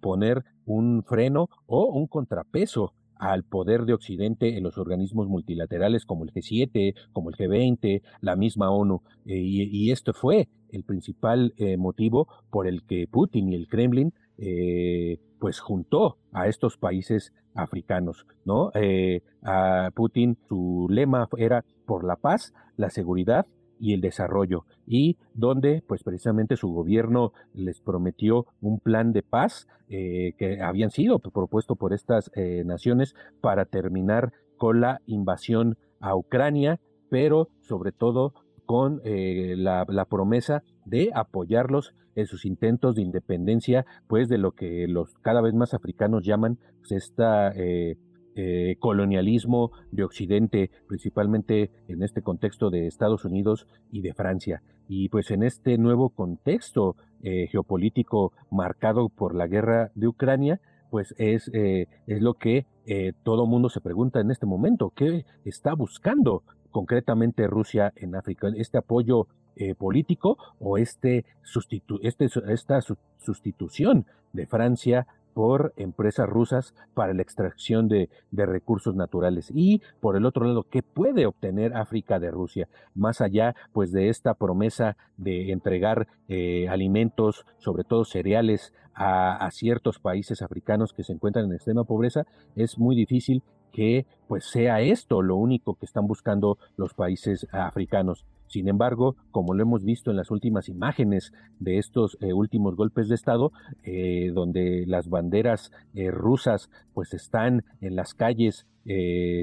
poner 0.00 0.44
un 0.66 1.04
freno 1.04 1.48
o 1.66 1.86
un 1.86 2.06
contrapeso 2.06 2.92
al 3.14 3.44
poder 3.44 3.84
de 3.84 3.94
Occidente 3.94 4.58
en 4.58 4.64
los 4.64 4.76
organismos 4.76 5.28
multilaterales 5.28 6.04
como 6.04 6.24
el 6.24 6.32
G7, 6.32 6.94
como 7.12 7.30
el 7.30 7.36
G20, 7.36 8.02
la 8.20 8.34
misma 8.34 8.70
ONU. 8.70 9.02
y, 9.24 9.62
y, 9.62 9.92
esto 9.92 10.12
fue 10.12 10.48
el 10.70 10.82
principal 10.82 11.54
motivo 11.78 12.26
por 12.50 12.66
el 12.66 12.82
que 12.82 13.06
Putin 13.06 13.52
y 13.52 13.54
el 13.54 13.68
Kremlin 13.68 14.12
pues 15.38 15.60
juntó 15.60 16.18
a 16.32 16.48
estos 16.48 16.76
países 16.76 17.32
africanos, 17.54 18.26
¿no? 18.44 18.70
Eh, 18.74 19.22
a 19.42 19.90
Putin 19.94 20.38
su 20.48 20.86
lema 20.90 21.28
era 21.36 21.64
por 21.86 22.04
la 22.04 22.16
paz, 22.16 22.52
la 22.76 22.90
seguridad 22.90 23.46
y 23.80 23.94
el 23.94 24.00
desarrollo, 24.00 24.64
y 24.86 25.16
donde 25.34 25.82
pues 25.86 26.04
precisamente 26.04 26.56
su 26.56 26.72
gobierno 26.72 27.32
les 27.52 27.80
prometió 27.80 28.46
un 28.60 28.78
plan 28.78 29.12
de 29.12 29.22
paz 29.22 29.66
eh, 29.88 30.34
que 30.38 30.60
habían 30.60 30.90
sido 30.90 31.18
propuesto 31.18 31.74
por 31.74 31.92
estas 31.92 32.30
eh, 32.36 32.62
naciones 32.64 33.14
para 33.40 33.64
terminar 33.64 34.32
con 34.56 34.80
la 34.80 35.00
invasión 35.06 35.76
a 35.98 36.14
Ucrania, 36.14 36.78
pero 37.10 37.48
sobre 37.60 37.90
todo 37.90 38.34
con 38.66 39.00
la, 39.04 39.84
la 39.88 40.04
promesa 40.04 40.62
de 40.84 41.10
apoyarlos 41.14 41.94
en 42.14 42.26
sus 42.26 42.44
intentos 42.44 42.94
de 42.94 43.02
independencia, 43.02 43.86
pues 44.06 44.28
de 44.28 44.38
lo 44.38 44.52
que 44.52 44.86
los 44.88 45.14
cada 45.22 45.40
vez 45.40 45.54
más 45.54 45.74
africanos 45.74 46.24
llaman 46.24 46.58
pues, 46.78 46.92
esta 46.92 47.50
eh, 47.52 47.96
eh, 48.34 48.76
colonialismo 48.78 49.72
de 49.90 50.04
Occidente, 50.04 50.70
principalmente 50.88 51.70
en 51.88 52.02
este 52.02 52.22
contexto 52.22 52.70
de 52.70 52.86
Estados 52.86 53.24
Unidos 53.24 53.66
y 53.90 54.02
de 54.02 54.14
Francia. 54.14 54.62
Y 54.88 55.08
pues 55.08 55.30
en 55.30 55.42
este 55.42 55.78
nuevo 55.78 56.10
contexto 56.10 56.96
eh, 57.22 57.46
geopolítico 57.48 58.32
marcado 58.50 59.08
por 59.08 59.34
la 59.34 59.46
guerra 59.46 59.90
de 59.94 60.08
Ucrania, 60.08 60.60
pues 60.90 61.14
es, 61.16 61.50
es 61.54 61.88
lo 62.20 62.34
que 62.34 62.66
todo 63.22 63.46
mundo 63.46 63.70
se 63.70 63.80
pregunta 63.80 64.20
en 64.20 64.30
este 64.30 64.44
momento, 64.44 64.92
¿qué 64.94 65.24
está 65.46 65.72
buscando 65.72 66.42
concretamente 66.72 67.46
Rusia 67.46 67.92
en 67.94 68.16
África? 68.16 68.48
Este 68.56 68.78
apoyo 68.78 69.28
eh, 69.54 69.74
político 69.74 70.38
o 70.58 70.78
este, 70.78 71.24
este 72.02 72.28
esta 72.48 72.80
sustitución 73.18 74.06
de 74.32 74.46
Francia 74.46 75.06
por 75.34 75.72
empresas 75.76 76.28
rusas 76.28 76.74
para 76.94 77.14
la 77.14 77.22
extracción 77.22 77.88
de, 77.88 78.08
recursos 78.32 78.94
naturales 78.94 79.50
y 79.54 79.82
por 80.00 80.16
el 80.16 80.26
otro 80.26 80.46
lado 80.46 80.66
qué 80.68 80.82
puede 80.82 81.26
obtener 81.26 81.76
África 81.76 82.18
de 82.18 82.30
Rusia 82.30 82.68
más 82.94 83.20
allá 83.20 83.54
pues 83.72 83.92
de 83.92 84.08
esta 84.08 84.34
promesa 84.34 84.96
de 85.16 85.52
entregar 85.52 86.08
eh, 86.28 86.68
alimentos 86.68 87.46
sobre 87.58 87.84
todo 87.84 88.04
cereales 88.04 88.72
a, 88.94 89.48
ciertos 89.52 89.98
países 89.98 90.42
africanos 90.42 90.92
que 90.92 91.04
se 91.04 91.12
encuentran 91.12 91.46
en 91.46 91.52
extrema 91.52 91.84
pobreza 91.84 92.26
es 92.56 92.78
muy 92.78 92.96
difícil 92.96 93.42
que 93.72 94.06
pues 94.28 94.44
sea 94.44 94.80
esto 94.80 95.22
lo 95.22 95.36
único 95.36 95.74
que 95.74 95.86
están 95.86 96.06
buscando 96.06 96.58
los 96.76 96.94
países 96.94 97.46
africanos. 97.52 98.24
Sin 98.52 98.68
embargo, 98.68 99.16
como 99.30 99.54
lo 99.54 99.62
hemos 99.62 99.82
visto 99.82 100.10
en 100.10 100.18
las 100.18 100.30
últimas 100.30 100.68
imágenes 100.68 101.32
de 101.58 101.78
estos 101.78 102.18
eh, 102.20 102.34
últimos 102.34 102.76
golpes 102.76 103.08
de 103.08 103.14
Estado, 103.14 103.50
eh, 103.82 104.30
donde 104.34 104.84
las 104.86 105.08
banderas 105.08 105.72
eh, 105.94 106.10
rusas 106.10 106.68
pues 106.92 107.14
están 107.14 107.64
en 107.80 107.96
las 107.96 108.12
calles 108.12 108.66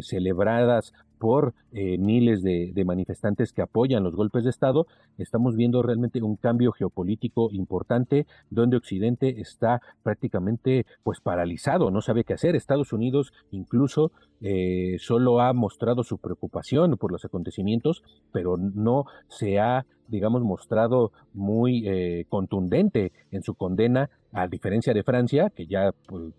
celebradas 0.01 0.93
por 1.19 1.53
eh, 1.71 1.97
miles 1.97 2.41
de, 2.41 2.83
manifestantes 2.85 3.53
que 3.53 3.61
apoyan 3.61 4.03
los 4.03 4.15
golpes 4.15 4.43
de 4.45 4.49
Estado, 4.49 4.87
estamos 5.17 5.55
viendo 5.55 5.83
realmente 5.83 6.21
un 6.23 6.37
cambio 6.37 6.71
geopolítico 6.71 7.49
importante 7.51 8.25
donde 8.49 8.77
Occidente 8.77 9.41
está 9.41 9.81
prácticamente 10.01 10.85
pues 11.03 11.19
paralizado, 11.19 11.91
no 11.91 12.01
sabe 12.01 12.23
qué 12.23 12.33
hacer. 12.33 12.55
Estados 12.55 12.93
Unidos 12.93 13.33
incluso 13.51 14.11
eh, 14.41 14.95
solo 14.99 15.41
ha 15.41 15.53
mostrado 15.53 16.03
su 16.03 16.17
preocupación 16.17 16.97
por 16.97 17.11
los 17.11 17.25
acontecimientos, 17.25 18.03
pero 18.31 18.57
no 18.57 19.05
se 19.27 19.59
ha 19.59 19.85
digamos, 20.09 20.43
mostrado 20.43 21.11
muy 21.33 21.87
eh, 21.87 22.25
contundente 22.29 23.11
en 23.31 23.43
su 23.43 23.55
condena, 23.55 24.09
a 24.31 24.47
diferencia 24.47 24.93
de 24.93 25.03
Francia, 25.03 25.49
que 25.49 25.65
ya 25.65 25.91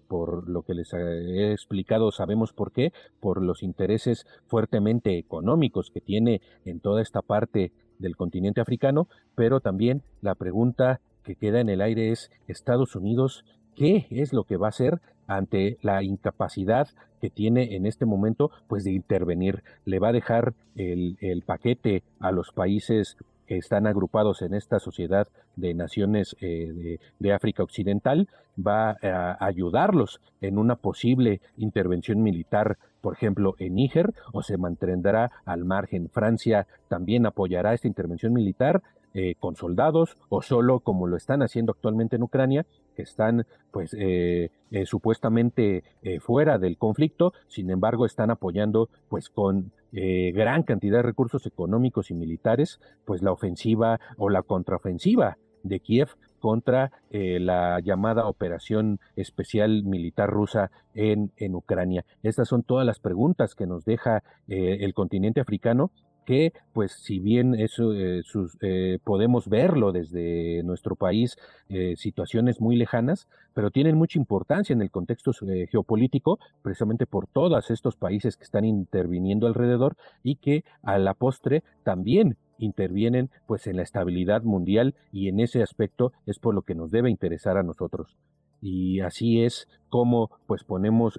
por, 0.08 0.48
lo 0.48 0.62
que 0.62 0.74
les 0.74 0.92
he 0.92 1.52
explicado 1.52 2.12
sabemos 2.12 2.52
por 2.52 2.72
qué, 2.72 2.92
por 3.20 3.42
los 3.42 3.62
intereses 3.62 4.26
fuertemente 4.46 5.18
económicos 5.18 5.90
que 5.90 6.00
tiene 6.00 6.40
en 6.64 6.80
toda 6.80 7.02
esta 7.02 7.22
parte 7.22 7.72
del 7.98 8.16
continente 8.16 8.60
africano, 8.60 9.08
pero 9.34 9.60
también 9.60 10.02
la 10.20 10.34
pregunta 10.34 11.00
que 11.24 11.34
queda 11.34 11.60
en 11.60 11.68
el 11.68 11.80
aire 11.80 12.10
es 12.10 12.30
Estados 12.46 12.94
Unidos, 12.94 13.44
¿qué 13.74 14.06
es 14.10 14.32
lo 14.32 14.44
que 14.44 14.56
va 14.56 14.66
a 14.66 14.70
hacer 14.70 15.00
ante 15.26 15.78
la 15.82 16.02
incapacidad 16.02 16.88
que 17.20 17.30
tiene 17.30 17.76
en 17.76 17.86
este 17.86 18.04
momento, 18.04 18.50
pues 18.66 18.82
de 18.82 18.92
intervenir. 18.92 19.62
Le 19.84 19.98
va 19.98 20.08
a 20.08 20.12
dejar 20.12 20.54
el, 20.74 21.16
el, 21.20 21.42
paquete 21.42 22.02
a 22.18 22.32
los 22.32 22.50
países 22.52 23.16
están 23.58 23.86
agrupados 23.86 24.42
en 24.42 24.54
esta 24.54 24.78
sociedad 24.78 25.28
de 25.56 25.74
naciones 25.74 26.36
eh, 26.40 26.98
de, 27.18 27.32
África 27.32 27.62
Occidental, 27.62 28.28
va 28.56 28.96
a 29.02 29.44
ayudarlos 29.44 30.20
en 30.40 30.58
una 30.58 30.76
posible 30.76 31.40
intervención 31.56 32.22
militar, 32.22 32.78
por 33.00 33.14
ejemplo, 33.14 33.54
en 33.58 33.74
Níger, 33.74 34.12
o 34.32 34.42
se 34.42 34.56
mantendrá 34.56 35.30
al 35.44 35.64
margen. 35.64 36.10
Francia 36.10 36.66
también 36.88 37.26
apoyará 37.26 37.72
esta 37.72 37.88
intervención 37.88 38.32
militar 38.32 38.82
eh, 39.14 39.34
con 39.40 39.56
soldados 39.56 40.16
o 40.28 40.42
solo 40.42 40.80
como 40.80 41.06
lo 41.06 41.16
están 41.16 41.42
haciendo 41.42 41.72
actualmente 41.72 42.16
en 42.16 42.22
Ucrania, 42.22 42.66
que 42.94 43.02
están 43.02 43.46
pues 43.70 43.96
eh, 43.98 44.50
supuestamente 44.84 45.84
fuera 46.20 46.58
del 46.58 46.76
conflicto, 46.76 47.32
sin 47.48 47.70
embargo 47.70 48.06
están 48.06 48.30
apoyando 48.30 48.88
pues 49.08 49.28
con 49.28 49.72
eh, 49.92 50.32
gran 50.32 50.62
cantidad 50.62 50.98
de 50.98 51.02
recursos 51.02 51.46
económicos 51.46 52.10
y 52.10 52.14
militares, 52.14 52.80
pues 53.04 53.22
la 53.22 53.32
ofensiva 53.32 54.00
o 54.16 54.28
la 54.30 54.42
contraofensiva 54.42 55.36
de 55.62 55.80
Kiev 55.80 56.08
contra 56.38 56.90
eh, 57.10 57.38
la 57.38 57.80
llamada 57.80 58.26
operación 58.26 58.98
especial 59.14 59.84
militar 59.84 60.30
rusa 60.30 60.70
en, 60.94 61.32
en, 61.36 61.54
Ucrania. 61.54 62.04
Estas 62.22 62.48
son 62.48 62.62
todas 62.62 62.86
las 62.86 62.98
preguntas 62.98 63.54
que 63.54 63.66
nos 63.66 63.84
deja 63.84 64.22
eh, 64.48 64.78
el 64.80 64.94
continente 64.94 65.40
africano 65.40 65.90
que 66.30 66.52
pues 66.72 66.92
si 66.92 67.18
bien 67.18 67.56
eso 67.56 67.92
eh, 67.92 68.22
eh, 68.60 68.98
podemos 69.02 69.48
verlo 69.48 69.90
desde 69.90 70.62
nuestro 70.62 70.94
país 70.94 71.36
eh, 71.68 71.94
situaciones 71.96 72.60
muy 72.60 72.76
lejanas 72.76 73.26
pero 73.52 73.72
tienen 73.72 73.96
mucha 73.96 74.16
importancia 74.16 74.72
en 74.72 74.80
el 74.80 74.92
contexto 74.92 75.32
geopolítico 75.32 76.38
precisamente 76.62 77.04
por 77.04 77.26
todos 77.26 77.72
estos 77.72 77.96
países 77.96 78.36
que 78.36 78.44
están 78.44 78.64
interviniendo 78.64 79.48
alrededor 79.48 79.96
y 80.22 80.36
que 80.36 80.62
a 80.84 80.98
la 80.98 81.14
postre 81.14 81.64
también 81.82 82.36
intervienen 82.58 83.28
pues 83.48 83.66
en 83.66 83.78
la 83.78 83.82
estabilidad 83.82 84.44
mundial 84.44 84.94
y 85.10 85.26
en 85.26 85.40
ese 85.40 85.64
aspecto 85.64 86.12
es 86.26 86.38
por 86.38 86.54
lo 86.54 86.62
que 86.62 86.76
nos 86.76 86.92
debe 86.92 87.10
interesar 87.10 87.56
a 87.56 87.64
nosotros. 87.64 88.16
Y 88.62 89.00
así 89.00 89.42
es 89.42 89.66
como 89.88 90.30
pues 90.46 90.62
ponemos 90.62 91.18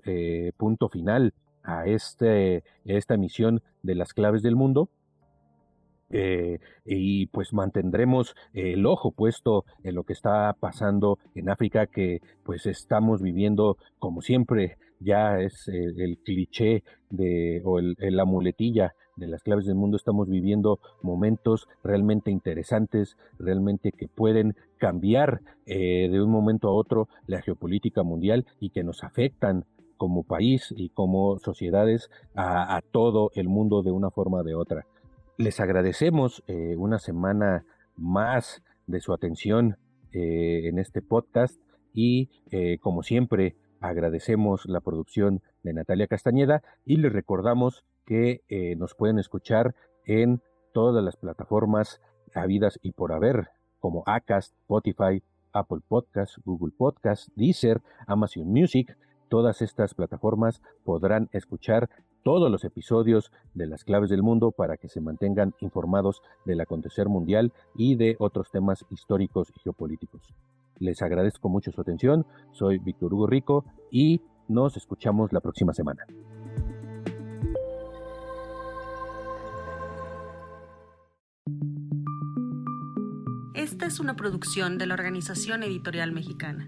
punto 0.55 0.87
final 0.87 1.33
a 1.63 1.85
este, 1.85 2.63
esta 2.85 3.15
emisión 3.15 3.61
de 3.83 3.95
las 3.95 4.13
claves 4.13 4.41
del 4.41 4.55
mundo 4.55 4.89
Eh, 6.11 6.59
y 6.85 7.27
pues 7.27 7.53
mantendremos 7.53 8.35
el 8.53 8.85
ojo 8.85 9.11
puesto 9.11 9.65
en 9.83 9.95
lo 9.95 10.03
que 10.03 10.13
está 10.13 10.53
pasando 10.59 11.19
en 11.35 11.49
África, 11.49 11.87
que 11.87 12.19
pues 12.43 12.65
estamos 12.65 13.21
viviendo 13.21 13.77
como 13.99 14.21
siempre, 14.21 14.77
ya 14.99 15.39
es 15.39 15.67
el, 15.67 16.19
cliché 16.23 16.83
de, 17.09 17.61
o 17.65 17.79
la 17.79 18.25
muletilla 18.25 18.93
de 19.15 19.27
las 19.27 19.43
claves 19.43 19.65
del 19.65 19.75
mundo, 19.75 19.97
estamos 19.97 20.29
viviendo 20.29 20.79
momentos 21.01 21.67
realmente 21.83 22.31
interesantes, 22.31 23.17
realmente 23.37 23.91
que 23.91 24.07
pueden 24.07 24.55
cambiar 24.77 25.41
eh, 25.65 26.09
de 26.09 26.21
un 26.21 26.31
momento 26.31 26.69
a 26.69 26.73
otro 26.73 27.07
la 27.27 27.41
geopolítica 27.41 28.03
mundial 28.03 28.45
y 28.59 28.69
que 28.69 28.83
nos 28.83 29.03
afectan 29.03 29.65
como 29.97 30.23
país 30.23 30.73
y 30.75 30.89
como 30.89 31.37
sociedades 31.39 32.09
a, 32.33 32.75
a 32.75 32.81
todo 32.81 33.29
el 33.35 33.47
mundo 33.47 33.83
de 33.83 33.91
una 33.91 34.09
forma 34.09 34.39
o 34.39 34.43
de 34.43 34.55
otra. 34.55 34.85
Les 35.41 35.59
agradecemos 35.59 36.43
eh, 36.45 36.75
una 36.77 36.99
semana 36.99 37.65
más 37.95 38.61
de 38.85 38.99
su 38.99 39.11
atención 39.11 39.77
eh, 40.11 40.67
en 40.67 40.77
este 40.77 41.01
podcast 41.01 41.59
y 41.95 42.29
eh, 42.51 42.77
como 42.77 43.01
siempre 43.01 43.55
agradecemos 43.79 44.67
la 44.67 44.81
producción 44.81 45.41
de 45.63 45.73
Natalia 45.73 46.05
Castañeda 46.05 46.61
y 46.85 46.97
les 46.97 47.11
recordamos 47.11 47.83
que 48.05 48.41
nos 48.77 48.93
pueden 48.93 49.17
escuchar 49.17 49.73
en 50.05 50.43
todas 50.73 51.03
las 51.03 51.15
plataformas 51.15 52.01
habidas 52.35 52.77
y 52.83 52.91
por 52.91 53.11
haber 53.11 53.47
como 53.79 54.03
Acast, 54.05 54.53
Spotify, 54.59 55.23
Apple 55.53 55.79
Podcasts, 55.87 56.39
Google 56.45 56.73
Podcasts, 56.77 57.31
Deezer, 57.35 57.81
Amazon 58.05 58.45
Music. 58.45 58.95
Todas 59.27 59.63
estas 59.63 59.95
plataformas 59.95 60.61
podrán 60.83 61.29
escuchar 61.31 61.89
todos 62.23 62.51
los 62.51 62.63
episodios 62.63 63.31
de 63.53 63.67
las 63.67 63.83
claves 63.83 64.09
del 64.09 64.23
mundo 64.23 64.51
para 64.51 64.77
que 64.77 64.89
se 64.89 65.01
mantengan 65.01 65.53
informados 65.59 66.21
del 66.45 66.61
acontecer 66.61 67.09
mundial 67.09 67.53
y 67.75 67.95
de 67.95 68.15
otros 68.19 68.51
temas 68.51 68.85
históricos 68.89 69.51
y 69.55 69.59
geopolíticos. 69.59 70.21
Les 70.79 71.01
agradezco 71.01 71.49
mucho 71.49 71.71
su 71.71 71.81
atención, 71.81 72.25
soy 72.51 72.79
Víctor 72.79 73.13
Hugo 73.13 73.27
Rico 73.27 73.65
y 73.91 74.21
nos 74.47 74.77
escuchamos 74.77 75.31
la 75.31 75.39
próxima 75.39 75.73
semana. 75.73 76.05
Esta 83.53 83.85
es 83.85 83.99
una 83.99 84.15
producción 84.15 84.77
de 84.77 84.87
la 84.87 84.95
Organización 84.95 85.61
Editorial 85.63 86.11
Mexicana. 86.11 86.67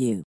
you. 0.00 0.24